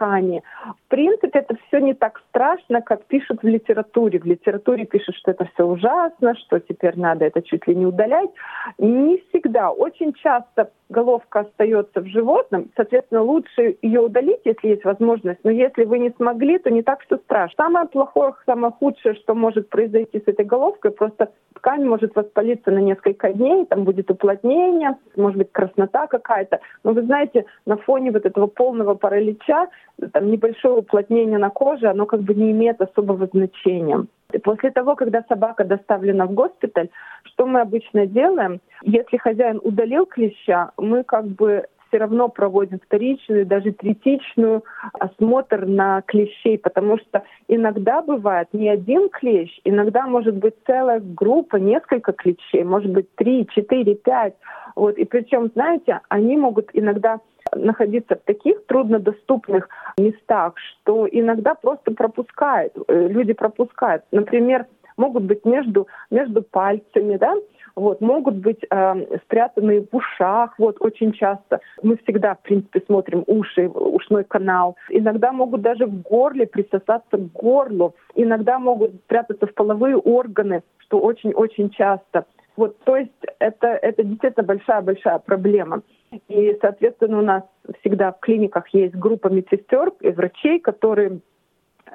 ткани. 0.00 0.42
В 0.86 0.88
принципе, 0.88 1.40
это 1.40 1.56
все 1.66 1.80
не 1.80 1.94
так 1.94 2.22
страшно, 2.28 2.80
как 2.80 3.04
пишут 3.04 3.42
в 3.42 3.46
литературе. 3.46 4.18
В 4.18 4.24
литературе 4.24 4.84
пишут, 4.84 5.14
что 5.16 5.30
это 5.30 5.48
все 5.54 5.64
ужасно, 5.64 6.34
что 6.36 6.58
теперь 6.58 6.98
надо 6.98 7.24
это 7.24 7.42
чуть 7.42 7.66
ли 7.68 7.74
не 7.74 7.86
удалять. 7.86 8.30
Не 8.78 9.18
всегда. 9.28 9.70
Очень 9.70 10.12
часто 10.14 10.70
головка 10.90 11.40
остается 11.40 12.00
в 12.00 12.06
животном, 12.06 12.70
соответственно, 12.76 13.22
лучше 13.22 13.78
ее 13.80 14.00
удалить, 14.00 14.40
если 14.44 14.68
есть 14.68 14.84
возможность. 14.84 15.40
Но 15.44 15.50
если 15.50 15.84
вы 15.84 15.98
не 15.98 16.10
смогли, 16.10 16.58
то 16.58 16.70
не 16.70 16.82
так 16.82 17.00
все 17.04 17.16
страшно. 17.18 17.54
Самое 17.56 17.86
плохое, 17.86 18.34
самое 18.44 18.72
худшее, 18.72 19.14
что 19.14 19.34
может 19.34 19.70
произойти 19.70 20.18
с 20.18 20.26
этой 20.26 20.44
головкой, 20.44 20.90
просто 20.90 21.30
ткань 21.54 21.84
может 21.84 22.14
воспалиться 22.16 22.70
на 22.70 22.78
несколько 22.78 23.32
дней, 23.32 23.66
там 23.66 23.84
будет 23.84 24.10
уплотнение, 24.10 24.96
может 25.16 25.38
быть 25.38 25.52
краснота 25.52 26.06
какая-то. 26.06 26.60
Но 26.84 26.92
вы 26.92 27.02
знаете, 27.02 27.44
на 27.66 27.76
фоне 27.76 28.10
вот 28.10 28.26
этого 28.26 28.46
полного 28.46 28.94
паралича, 28.94 29.68
там 30.12 30.30
небольшое 30.30 30.76
уплотнение 30.76 31.38
на 31.38 31.50
коже, 31.50 31.88
оно 31.88 32.06
как 32.06 32.20
бы 32.20 32.34
не 32.34 32.50
имеет 32.50 32.80
особого 32.80 33.26
значения. 33.26 34.06
После 34.38 34.70
того, 34.70 34.94
когда 34.96 35.24
собака 35.28 35.64
доставлена 35.64 36.26
в 36.26 36.32
госпиталь, 36.32 36.88
что 37.24 37.46
мы 37.46 37.60
обычно 37.60 38.06
делаем? 38.06 38.60
Если 38.82 39.16
хозяин 39.16 39.60
удалил 39.62 40.06
клеща, 40.06 40.72
мы 40.76 41.04
как 41.04 41.26
бы 41.26 41.66
все 41.90 41.98
равно 41.98 42.28
проводим 42.28 42.78
вторичную, 42.78 43.44
даже 43.44 43.72
третичную 43.72 44.64
осмотр 44.92 45.66
на 45.66 46.02
клещей, 46.02 46.56
потому 46.56 46.98
что 46.98 47.24
иногда 47.48 48.00
бывает 48.00 48.48
не 48.52 48.68
один 48.68 49.08
клещ, 49.08 49.60
иногда 49.64 50.06
может 50.06 50.36
быть 50.36 50.54
целая 50.66 51.00
группа, 51.00 51.56
несколько 51.56 52.12
клещей, 52.12 52.64
может 52.64 52.90
быть 52.90 53.14
три, 53.16 53.46
четыре, 53.52 53.96
пять. 53.96 54.34
Вот. 54.76 54.96
И 54.98 55.04
причем, 55.04 55.50
знаете, 55.54 56.00
они 56.08 56.36
могут 56.36 56.70
иногда 56.72 57.18
находиться 57.54 58.16
в 58.16 58.20
таких 58.20 58.64
труднодоступных 58.66 59.68
местах, 59.98 60.54
что 60.58 61.08
иногда 61.10 61.54
просто 61.54 61.92
пропускают, 61.92 62.72
э, 62.86 63.08
люди 63.08 63.32
пропускают. 63.32 64.04
Например, 64.12 64.66
могут 64.96 65.24
быть 65.24 65.44
между, 65.44 65.88
между 66.10 66.42
пальцами, 66.42 67.16
да, 67.16 67.34
вот, 67.76 68.00
могут 68.00 68.36
быть 68.36 68.64
э, 68.70 69.18
спрятаны 69.24 69.86
в 69.90 69.96
ушах, 69.96 70.54
вот, 70.58 70.76
очень 70.80 71.12
часто. 71.12 71.60
Мы 71.82 71.96
всегда, 71.98 72.34
в 72.34 72.42
принципе, 72.42 72.82
смотрим 72.86 73.24
уши, 73.26 73.68
ушной 73.68 74.24
канал. 74.24 74.76
Иногда 74.88 75.32
могут 75.32 75.62
даже 75.62 75.86
в 75.86 76.02
горле 76.02 76.46
присосаться 76.46 77.16
к 77.16 77.32
горлу. 77.32 77.94
Иногда 78.14 78.58
могут 78.58 78.94
спрятаться 79.06 79.46
в 79.46 79.54
половые 79.54 79.96
органы, 79.96 80.62
что 80.78 81.00
очень-очень 81.00 81.70
часто. 81.70 82.26
Вот, 82.56 82.78
то 82.84 82.96
есть 82.96 83.12
это, 83.38 83.68
это 83.68 84.02
действительно 84.02 84.46
большая-большая 84.46 85.18
проблема. 85.20 85.82
И, 86.28 86.58
соответственно, 86.60 87.20
у 87.20 87.22
нас 87.22 87.42
всегда 87.80 88.12
в 88.12 88.20
клиниках 88.20 88.68
есть 88.74 88.94
группа 88.94 89.28
медсестер 89.28 89.92
и 90.00 90.10
врачей, 90.10 90.58
которые 90.58 91.20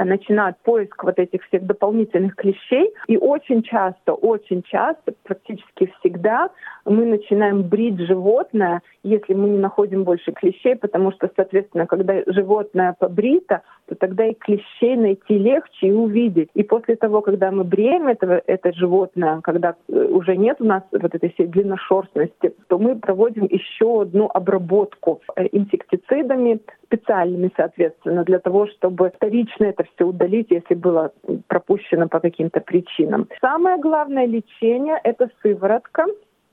начинают 0.04 0.58
поиск 0.64 1.04
вот 1.04 1.20
этих 1.20 1.44
всех 1.46 1.66
дополнительных 1.66 2.36
клещей. 2.36 2.94
И 3.08 3.18
очень 3.18 3.64
часто, 3.64 4.14
очень 4.14 4.64
часто, 4.64 5.14
практически 5.24 5.92
всегда 6.00 6.50
мы 6.86 7.06
начинаем 7.06 7.64
брить 7.64 8.00
животное, 8.00 8.82
если 9.04 9.34
мы 9.34 9.50
не 9.50 9.58
находим 9.58 10.04
больше 10.04 10.32
клещей, 10.32 10.76
потому 10.76 11.12
что, 11.12 11.30
соответственно, 11.36 11.88
когда 11.88 12.22
животное 12.28 12.96
побрито, 12.98 13.62
то 13.88 13.96
тогда 13.96 14.26
и 14.26 14.34
клещей 14.34 14.96
найти 14.96 15.38
легче 15.38 15.88
и 15.88 15.92
увидеть. 15.92 16.50
И 16.54 16.64
после 16.64 16.96
того, 16.96 17.22
когда 17.22 17.52
мы 17.52 17.64
бреем 17.64 18.08
этого, 18.08 18.42
это 18.46 18.74
животное, 18.74 19.42
когда 19.42 19.76
э, 19.88 19.94
уже 19.94 20.36
нет 20.36 20.58
у 20.60 20.66
нас 20.66 20.84
вот 20.92 21.14
этой 21.14 21.30
всей 21.32 21.48
длинношерстности, 21.48 22.56
то 22.68 22.78
мы 22.80 22.96
проводим 22.96 23.46
еще 23.46 24.02
одну 24.02 24.30
обработку 24.34 25.22
э, 25.36 25.48
инсектицидами, 25.52 26.60
специальными, 26.86 27.52
соответственно, 27.56 28.24
для 28.24 28.40
того, 28.40 28.68
чтобы 28.68 29.12
вторично 29.16 29.66
это 29.66 29.85
все 29.94 30.06
удалить, 30.06 30.48
если 30.50 30.74
было 30.74 31.12
пропущено 31.48 32.08
по 32.08 32.20
каким-то 32.20 32.60
причинам. 32.62 33.28
Самое 33.42 33.78
главное 33.78 34.26
лечение– 34.26 35.00
это 35.04 35.30
сыворотка, 35.42 36.06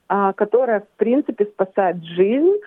а, 0.09 0.33
которая, 0.33 0.81
в 0.81 0.97
принципе, 0.97 1.47
спасает 1.47 2.03
жизнь. 2.05 2.59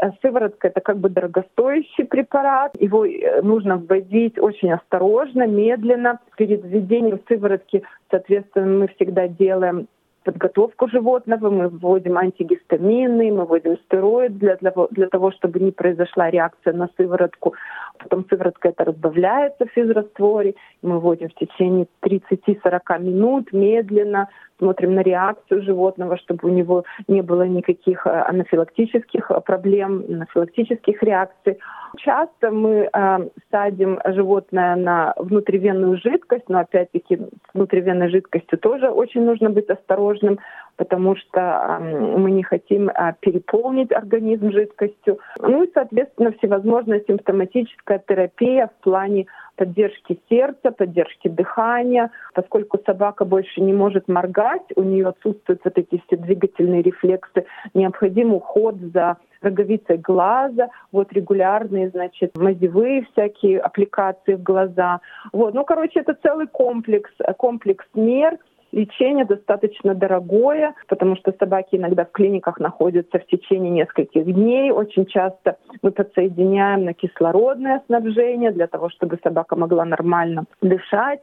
А 0.00 0.12
сыворотка– 0.22 0.68
это 0.68 0.80
как 0.80 0.98
бы 0.98 1.10
дорогостоящий 1.10 2.04
препарат. 2.04 2.72
Его 2.80 3.04
э, 3.04 3.42
нужно 3.42 3.76
вводить 3.76 4.38
очень 4.38 4.72
осторожно, 4.72 5.46
медленно. 5.46 6.18
Перед 6.36 6.64
введением 6.64 7.20
сыворотки, 7.28 7.82
соответственно, 8.10 8.78
мы 8.78 8.88
всегда 8.88 9.28
делаем 9.28 9.88
подготовку 10.24 10.88
животного, 10.88 11.50
мы 11.50 11.68
вводим 11.68 12.18
антигистамины, 12.18 13.32
мы 13.32 13.44
вводим 13.44 13.76
стероид 13.84 14.38
для, 14.38 14.56
для, 14.56 14.72
для 14.90 15.08
того, 15.08 15.30
чтобы 15.32 15.60
не 15.60 15.70
произошла 15.70 16.30
реакция 16.30 16.72
на 16.72 16.88
сыворотку. 16.96 17.54
Потом 17.98 18.24
сыворотка 18.28 18.68
это 18.68 18.84
разбавляется 18.84 19.66
в 19.66 19.70
физрастворе, 19.70 20.54
мы 20.82 20.98
вводим 20.98 21.28
в 21.28 21.34
течение 21.34 21.86
30-40 22.02 23.00
минут 23.00 23.52
медленно, 23.52 24.28
смотрим 24.62 24.94
на 24.94 25.02
реакцию 25.02 25.62
животного, 25.62 26.16
чтобы 26.18 26.48
у 26.48 26.52
него 26.52 26.84
не 27.08 27.20
было 27.20 27.42
никаких 27.42 28.06
э, 28.06 28.10
анафилактических 28.10 29.30
э, 29.30 29.40
проблем, 29.40 30.04
анафилактических 30.08 31.02
реакций. 31.02 31.58
Часто 31.96 32.52
мы 32.52 32.88
э, 32.92 33.28
садим 33.50 33.98
животное 34.04 34.76
на 34.76 35.14
внутривенную 35.16 35.98
жидкость, 35.98 36.48
но 36.48 36.60
опять-таки 36.60 37.16
с 37.16 37.54
внутривенной 37.54 38.08
жидкостью 38.08 38.58
тоже 38.58 38.88
очень 38.88 39.24
нужно 39.24 39.50
быть 39.50 39.68
осторожным, 39.68 40.38
потому 40.76 41.16
что 41.16 41.40
э, 41.40 42.18
мы 42.18 42.30
не 42.30 42.44
хотим 42.44 42.88
э, 42.88 43.14
переполнить 43.20 43.92
организм 43.92 44.52
жидкостью. 44.52 45.18
Ну 45.40 45.64
и, 45.64 45.70
соответственно, 45.74 46.32
всевозможная 46.38 47.02
симптоматическая 47.06 48.02
терапия 48.06 48.68
в 48.68 48.84
плане 48.84 49.26
поддержки 49.56 50.18
сердца, 50.28 50.70
поддержки 50.70 51.28
дыхания. 51.28 52.10
Поскольку 52.34 52.78
собака 52.84 53.24
больше 53.24 53.60
не 53.60 53.72
может 53.72 54.08
моргать, 54.08 54.62
у 54.76 54.82
нее 54.82 55.08
отсутствуют 55.08 55.60
вот 55.64 55.78
эти 55.78 56.02
все 56.06 56.16
двигательные 56.16 56.82
рефлексы, 56.82 57.44
необходим 57.74 58.34
уход 58.34 58.76
за 58.92 59.16
роговицей 59.42 59.96
глаза, 59.98 60.68
вот 60.92 61.12
регулярные, 61.12 61.90
значит, 61.90 62.36
мазевые 62.36 63.06
всякие 63.12 63.60
аппликации 63.60 64.34
в 64.34 64.42
глаза. 64.42 65.00
Вот, 65.32 65.54
ну, 65.54 65.64
короче, 65.64 66.00
это 66.00 66.14
целый 66.22 66.46
комплекс, 66.46 67.10
комплекс 67.36 67.84
мер, 67.94 68.38
Лечение 68.72 69.26
достаточно 69.26 69.94
дорогое, 69.94 70.74
потому 70.88 71.14
что 71.16 71.34
собаки 71.38 71.76
иногда 71.76 72.06
в 72.06 72.10
клиниках 72.10 72.58
находятся 72.58 73.18
в 73.18 73.26
течение 73.26 73.70
нескольких 73.70 74.24
дней. 74.24 74.70
Очень 74.70 75.04
часто 75.04 75.58
мы 75.82 75.90
подсоединяем 75.90 76.86
на 76.86 76.94
кислородное 76.94 77.82
снабжение 77.86 78.50
для 78.50 78.66
того, 78.66 78.88
чтобы 78.88 79.18
собака 79.22 79.56
могла 79.56 79.84
нормально 79.84 80.44
дышать. 80.62 81.20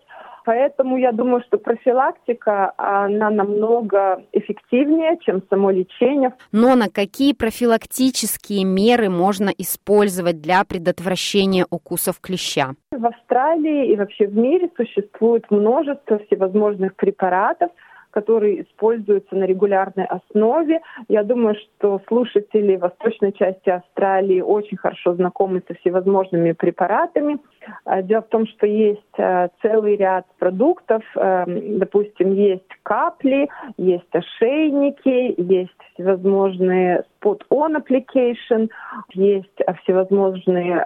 Поэтому 0.50 0.97
я 0.97 1.12
думаю, 1.12 1.43
что 1.45 1.60
профилактика, 1.60 2.74
она 2.76 3.30
намного 3.30 4.24
эффективнее, 4.32 5.20
чем 5.22 5.43
само 5.47 5.70
лечение. 5.70 6.34
Но 6.52 6.74
на 6.74 6.89
какие 6.89 7.34
профилактические 7.34 8.66
меры 8.66 9.12
можно 9.12 9.52
использовать 9.56 10.41
для 10.41 10.64
предотвращения 10.64 11.68
укусов 11.70 12.20
клеща? 12.20 12.72
В 12.89 13.06
Австралии 13.06 13.93
и 13.93 13.95
вообще 13.95 14.26
в 14.26 14.36
мире 14.36 14.72
существует 14.76 15.45
множество 15.52 16.18
всевозможных 16.18 16.95
препаратов, 16.95 17.70
которые 18.12 18.64
используются 18.64 19.36
на 19.36 19.45
регулярной 19.45 20.05
основе. 20.05 20.82
Я 21.07 21.24
думаю, 21.24 21.55
что 21.55 22.01
слушатели 22.07 22.76
восточной 22.76 23.34
части 23.34 23.70
Австралии 23.70 24.41
очень 24.41 24.78
хорошо 24.78 25.14
знакомы 25.14 25.62
со 25.68 25.74
всевозможными 25.76 26.53
препаратами. 26.53 27.39
А, 27.86 28.01
дело 28.01 28.22
в 28.22 28.28
том, 28.30 28.47
что 28.47 28.66
есть 28.66 29.01
а, 29.18 29.49
целый 29.62 29.95
ряд 29.95 30.26
продуктов, 30.39 31.03
а, 31.16 31.45
допустим, 31.47 32.34
есть 32.34 32.70
капли, 32.84 33.49
есть 33.78 34.14
ошейники, 34.14 35.36
есть 35.41 35.72
всевозможные 35.93 37.03
spot-on 37.22 37.76
application, 37.76 38.70
есть 39.14 39.60
всевозможные 39.84 40.84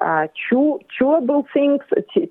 chew, 0.52 0.80
chewable 1.00 1.46
things, 1.56 1.82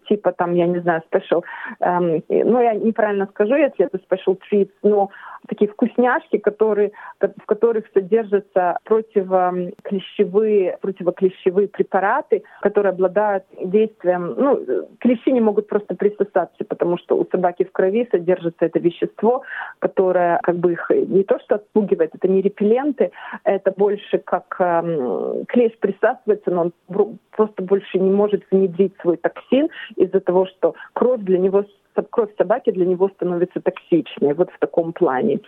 типа 0.08 0.32
там, 0.32 0.54
я 0.54 0.66
не 0.66 0.80
знаю, 0.80 1.02
special, 1.10 1.42
ну 1.80 2.60
я 2.60 2.74
неправильно 2.74 3.26
скажу, 3.26 3.54
если 3.54 3.86
это 3.86 3.98
special 3.98 4.38
treats, 4.50 4.72
но 4.82 5.10
такие 5.48 5.70
вкусняшки, 5.70 6.38
которые, 6.38 6.92
в 7.20 7.46
которых 7.46 7.86
содержатся 7.92 8.78
противоклещевые, 8.84 10.78
противоклещевые 10.80 11.68
препараты, 11.68 12.44
которые 12.60 12.90
обладают 12.90 13.44
действием, 13.60 14.34
ну, 14.36 14.60
клещи 15.00 15.30
не 15.30 15.40
могут 15.40 15.68
просто 15.68 15.94
присосаться, 15.94 16.64
потому 16.68 16.96
что 16.98 17.16
у 17.16 17.26
собаки 17.30 17.64
в 17.64 17.72
крови 17.72 18.08
содержится 18.10 18.66
это 18.66 18.78
вещество, 18.78 19.42
которое 19.80 20.38
как 20.42 20.56
бы 20.56 20.72
их 20.72 20.90
не 20.90 21.24
то 21.24 21.38
что 21.40 21.56
отпугивает, 21.56 22.14
это 22.14 22.28
не 22.28 22.40
репелленты, 22.40 23.10
это 23.44 23.72
больше 23.76 23.91
как 24.24 24.56
э, 24.58 25.44
клещ 25.48 25.78
присасывается, 25.78 26.50
но 26.50 26.70
он 26.88 27.18
просто 27.30 27.62
больше 27.62 27.98
не 27.98 28.10
может 28.10 28.44
внедрить 28.50 28.94
свой 29.00 29.16
токсин 29.16 29.68
из-за 29.96 30.20
того, 30.20 30.46
что 30.46 30.74
кровь 30.92 31.20
для 31.20 31.38
него 31.38 31.64
кровь 32.10 32.30
собаки 32.38 32.70
для 32.70 32.86
него 32.86 33.10
становится 33.10 33.60
токсичной, 33.60 34.32
вот 34.32 34.50
в 34.50 34.58
таком 34.58 34.94
плане. 34.94 35.40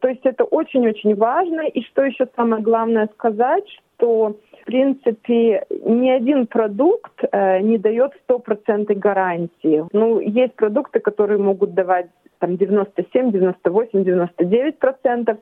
То 0.00 0.08
есть 0.08 0.20
это 0.24 0.44
очень-очень 0.44 1.16
важно. 1.16 1.62
И 1.62 1.82
что 1.82 2.04
еще 2.04 2.28
самое 2.36 2.62
главное 2.62 3.08
сказать, 3.14 3.64
что 3.96 4.36
в 4.60 4.64
принципе, 4.66 5.64
ни 5.84 6.10
один 6.10 6.46
продукт 6.46 7.24
э, 7.32 7.60
не 7.60 7.78
дает 7.78 8.12
стопроцентной 8.24 8.94
гарантии. 8.94 9.84
Ну, 9.92 10.20
есть 10.20 10.54
продукты, 10.54 11.00
которые 11.00 11.38
могут 11.38 11.74
давать 11.74 12.06
там 12.38 12.56
97, 12.56 13.32
98, 13.32 14.04
99 14.04 14.78
процентов, 14.78 15.38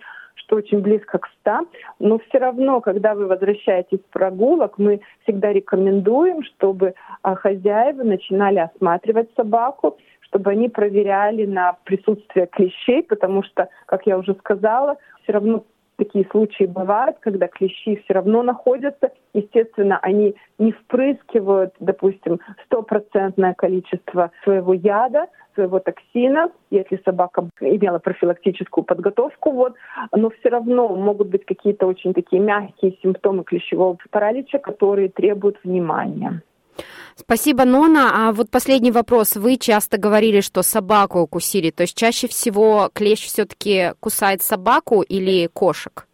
что 0.48 0.56
очень 0.56 0.80
близко 0.80 1.18
к 1.18 1.28
100, 1.40 1.68
но 1.98 2.18
все 2.18 2.38
равно, 2.38 2.80
когда 2.80 3.14
вы 3.14 3.26
возвращаетесь 3.26 3.98
с 3.98 4.12
прогулок, 4.12 4.78
мы 4.78 5.00
всегда 5.22 5.52
рекомендуем, 5.52 6.42
чтобы 6.42 6.94
а, 7.22 7.34
хозяева 7.34 8.02
начинали 8.02 8.58
осматривать 8.58 9.28
собаку, 9.36 9.98
чтобы 10.22 10.50
они 10.50 10.70
проверяли 10.70 11.44
на 11.44 11.76
присутствие 11.84 12.46
клещей, 12.46 13.02
потому 13.02 13.42
что, 13.42 13.68
как 13.86 14.06
я 14.06 14.18
уже 14.18 14.34
сказала, 14.34 14.96
все 15.22 15.32
равно 15.32 15.64
такие 15.96 16.26
случаи 16.30 16.64
бывают, 16.64 17.18
когда 17.20 17.48
клещи 17.48 17.96
все 18.04 18.14
равно 18.14 18.42
находятся. 18.42 19.10
Естественно, 19.34 19.98
они 20.00 20.34
не 20.58 20.72
впрыскивают, 20.72 21.74
допустим, 21.80 22.40
стопроцентное 22.64 23.52
количество 23.54 24.30
своего 24.44 24.72
яда, 24.72 25.26
своего 25.58 25.80
токсина, 25.80 26.50
если 26.70 27.00
собака 27.04 27.48
имела 27.60 27.98
профилактическую 27.98 28.84
подготовку, 28.84 29.50
вот, 29.50 29.74
но 30.12 30.30
все 30.30 30.50
равно 30.50 30.88
могут 30.88 31.28
быть 31.28 31.44
какие-то 31.44 31.86
очень 31.86 32.14
такие 32.14 32.40
мягкие 32.40 32.96
симптомы 33.02 33.42
клещевого 33.42 33.98
паралича, 34.10 34.58
которые 34.58 35.08
требуют 35.08 35.58
внимания. 35.64 36.42
Спасибо, 37.16 37.64
Нона. 37.64 38.28
А 38.28 38.32
вот 38.32 38.50
последний 38.50 38.92
вопрос. 38.92 39.34
Вы 39.34 39.56
часто 39.56 39.98
говорили, 39.98 40.40
что 40.40 40.62
собаку 40.62 41.18
укусили. 41.18 41.70
То 41.70 41.82
есть 41.82 41.96
чаще 41.96 42.28
всего 42.28 42.90
клещ 42.94 43.26
все-таки 43.26 43.94
кусает 43.98 44.42
собаку 44.42 45.02
или 45.02 45.48
кошек? 45.48 46.07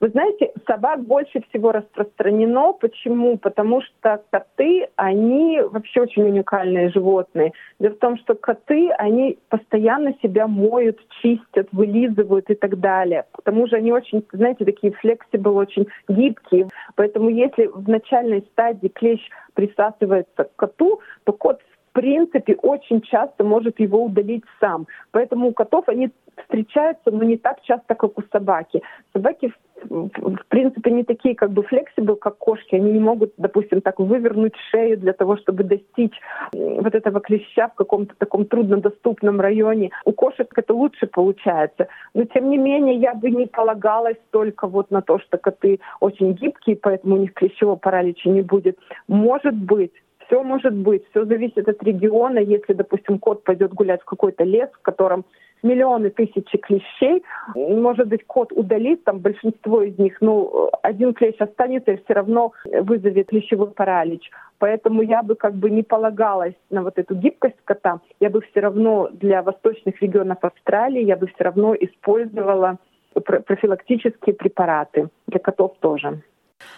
Вы 0.00 0.08
знаете, 0.08 0.52
собак 0.66 1.04
больше 1.04 1.42
всего 1.48 1.72
распространено. 1.72 2.72
Почему? 2.72 3.38
Потому 3.38 3.82
что 3.82 4.22
коты, 4.30 4.88
они 4.96 5.60
вообще 5.60 6.02
очень 6.02 6.24
уникальные 6.24 6.90
животные. 6.90 7.52
Дело 7.78 7.94
в 7.94 7.98
том, 7.98 8.18
что 8.18 8.34
коты, 8.34 8.90
они 8.98 9.38
постоянно 9.48 10.14
себя 10.22 10.46
моют, 10.46 10.98
чистят, 11.22 11.68
вылизывают 11.72 12.50
и 12.50 12.54
так 12.54 12.80
далее. 12.80 13.24
Потому 13.32 13.66
что 13.66 13.76
они 13.76 13.92
очень, 13.92 14.24
знаете, 14.32 14.64
такие 14.64 14.92
flexible, 15.02 15.54
очень 15.54 15.86
гибкие. 16.08 16.68
Поэтому 16.94 17.28
если 17.28 17.66
в 17.66 17.88
начальной 17.88 18.42
стадии 18.52 18.88
клещ 18.88 19.20
присасывается 19.54 20.44
к 20.44 20.56
коту, 20.56 21.00
то 21.24 21.32
кот 21.32 21.60
принципе 21.96 22.56
очень 22.56 23.00
часто 23.00 23.42
может 23.42 23.80
его 23.80 24.04
удалить 24.04 24.44
сам. 24.60 24.86
Поэтому 25.12 25.48
у 25.48 25.52
котов 25.54 25.88
они 25.88 26.10
встречаются, 26.42 27.10
но 27.10 27.24
не 27.24 27.38
так 27.38 27.62
часто, 27.62 27.94
как 27.94 28.18
у 28.18 28.22
собаки. 28.30 28.82
Собаки 29.14 29.50
в 29.88 30.46
принципе, 30.48 30.90
не 30.90 31.04
такие 31.04 31.34
как 31.34 31.50
бы 31.50 31.62
флексибл, 31.62 32.16
как 32.16 32.38
кошки. 32.38 32.74
Они 32.74 32.92
не 32.92 32.98
могут, 32.98 33.34
допустим, 33.36 33.80
так 33.82 34.00
вывернуть 34.00 34.54
шею 34.70 34.98
для 34.98 35.12
того, 35.12 35.36
чтобы 35.36 35.64
достичь 35.64 36.14
вот 36.52 36.94
этого 36.94 37.20
клеща 37.20 37.68
в 37.68 37.74
каком-то 37.74 38.14
таком 38.16 38.46
труднодоступном 38.46 39.40
районе. 39.40 39.90
У 40.04 40.12
кошек 40.12 40.50
это 40.56 40.74
лучше 40.74 41.06
получается. 41.06 41.88
Но, 42.14 42.24
тем 42.24 42.48
не 42.48 42.56
менее, 42.56 42.96
я 42.96 43.14
бы 43.14 43.30
не 43.30 43.46
полагалась 43.46 44.16
только 44.30 44.66
вот 44.66 44.90
на 44.90 45.02
то, 45.02 45.18
что 45.18 45.36
коты 45.36 45.78
очень 46.00 46.32
гибкие, 46.32 46.76
поэтому 46.76 47.16
у 47.16 47.18
них 47.18 47.34
клещевого 47.34 47.76
паралича 47.76 48.30
не 48.30 48.42
будет. 48.42 48.78
Может 49.08 49.54
быть, 49.54 49.92
все 50.26 50.42
может 50.42 50.74
быть, 50.74 51.04
все 51.10 51.24
зависит 51.24 51.68
от 51.68 51.82
региона. 51.82 52.38
Если, 52.38 52.72
допустим, 52.72 53.18
кот 53.18 53.44
пойдет 53.44 53.72
гулять 53.72 54.02
в 54.02 54.06
какой-то 54.06 54.44
лес, 54.44 54.68
в 54.72 54.82
котором 54.82 55.24
миллионы 55.62 56.10
тысячи 56.10 56.58
клещей. 56.58 57.22
Может 57.54 58.08
быть, 58.08 58.26
кот 58.26 58.52
удалит 58.52 59.04
там 59.04 59.18
большинство 59.18 59.82
из 59.82 59.98
них, 59.98 60.20
но 60.20 60.70
один 60.82 61.14
клещ 61.14 61.36
останется 61.38 61.92
и 61.92 62.04
все 62.04 62.14
равно 62.14 62.52
вызовет 62.64 63.28
клещевой 63.28 63.70
паралич. 63.70 64.30
Поэтому 64.58 65.02
я 65.02 65.22
бы 65.22 65.34
как 65.34 65.54
бы 65.54 65.70
не 65.70 65.82
полагалась 65.82 66.54
на 66.70 66.82
вот 66.82 66.98
эту 66.98 67.14
гибкость 67.14 67.56
кота. 67.64 68.00
Я 68.20 68.30
бы 68.30 68.40
все 68.42 68.60
равно 68.60 69.08
для 69.12 69.42
восточных 69.42 70.00
регионов 70.02 70.38
Австралии, 70.42 71.02
я 71.02 71.16
бы 71.16 71.26
все 71.26 71.44
равно 71.44 71.74
использовала 71.74 72.78
профилактические 73.14 74.34
препараты 74.34 75.08
для 75.26 75.40
котов 75.40 75.74
тоже. 75.80 76.22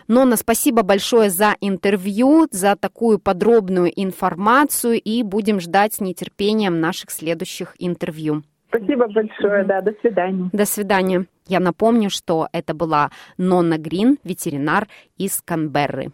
Нона, 0.08 0.36
спасибо 0.36 0.82
большое 0.82 1.28
за 1.28 1.54
интервью, 1.60 2.48
за 2.50 2.76
такую 2.76 3.18
подробную 3.18 3.92
информацию 3.94 4.98
и 4.98 5.22
будем 5.22 5.60
ждать 5.60 5.94
с 5.94 6.00
нетерпением 6.00 6.80
наших 6.80 7.10
следующих 7.10 7.74
интервью. 7.78 8.42
Спасибо 8.68 9.06
большое, 9.08 9.64
да, 9.64 9.82
до 9.82 9.92
свидания. 10.00 10.48
До 10.52 10.64
свидания. 10.64 11.26
Я 11.46 11.60
напомню, 11.60 12.08
что 12.10 12.48
это 12.52 12.74
была 12.74 13.10
Нонна 13.36 13.78
Грин, 13.78 14.18
ветеринар 14.24 14.88
из 15.18 15.42
Канберры. 15.42 16.12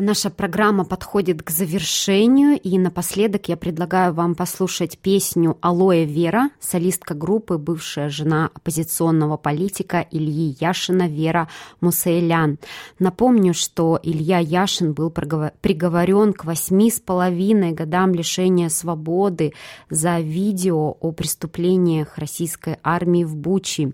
Наша 0.00 0.30
программа 0.30 0.84
подходит 0.84 1.42
к 1.42 1.50
завершению, 1.50 2.56
и 2.56 2.78
напоследок 2.78 3.48
я 3.48 3.56
предлагаю 3.56 4.14
вам 4.14 4.36
послушать 4.36 4.96
песню 4.96 5.58
«Алоэ 5.60 6.04
Вера», 6.04 6.50
солистка 6.60 7.14
группы, 7.14 7.58
бывшая 7.58 8.08
жена 8.08 8.48
оппозиционного 8.54 9.36
политика 9.36 10.06
Ильи 10.08 10.56
Яшина 10.60 11.08
Вера 11.08 11.48
Мусейлян. 11.80 12.60
Напомню, 13.00 13.54
что 13.54 13.98
Илья 14.00 14.38
Яшин 14.38 14.92
был 14.92 15.10
приговорен 15.10 16.32
к 16.32 16.44
восьми 16.44 16.92
с 16.92 17.00
половиной 17.00 17.72
годам 17.72 18.14
лишения 18.14 18.68
свободы 18.68 19.52
за 19.90 20.20
видео 20.20 20.96
о 21.00 21.10
преступлениях 21.10 22.18
российской 22.18 22.76
армии 22.84 23.24
в 23.24 23.34
Бучи. 23.34 23.92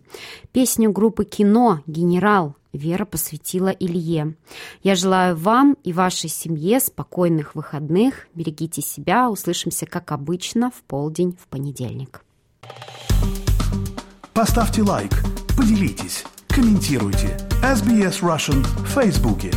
Песню 0.53 0.93
группы 0.93 1.25
«Кино» 1.25 1.81
«Генерал» 1.87 2.57
Вера 2.75 3.05
посвятила 3.05 3.69
Илье. 3.69 4.35
Я 4.83 4.97
желаю 4.97 5.37
вам 5.37 5.77
и 5.85 5.93
вашей 5.93 6.29
семье 6.29 6.81
спокойных 6.81 7.55
выходных. 7.55 8.27
Берегите 8.35 8.83
себя. 8.83 9.31
Услышимся, 9.31 9.87
как 9.87 10.11
обычно, 10.11 10.71
в 10.71 10.83
полдень 10.83 11.37
в 11.41 11.47
понедельник. 11.47 12.25
Поставьте 14.33 14.83
лайк, 14.83 15.13
поделитесь, 15.57 16.25
комментируйте. 16.49 17.39
SBS 17.63 18.21
Russian 18.21 18.63
в 18.63 18.87
Фейсбуке. 18.89 19.53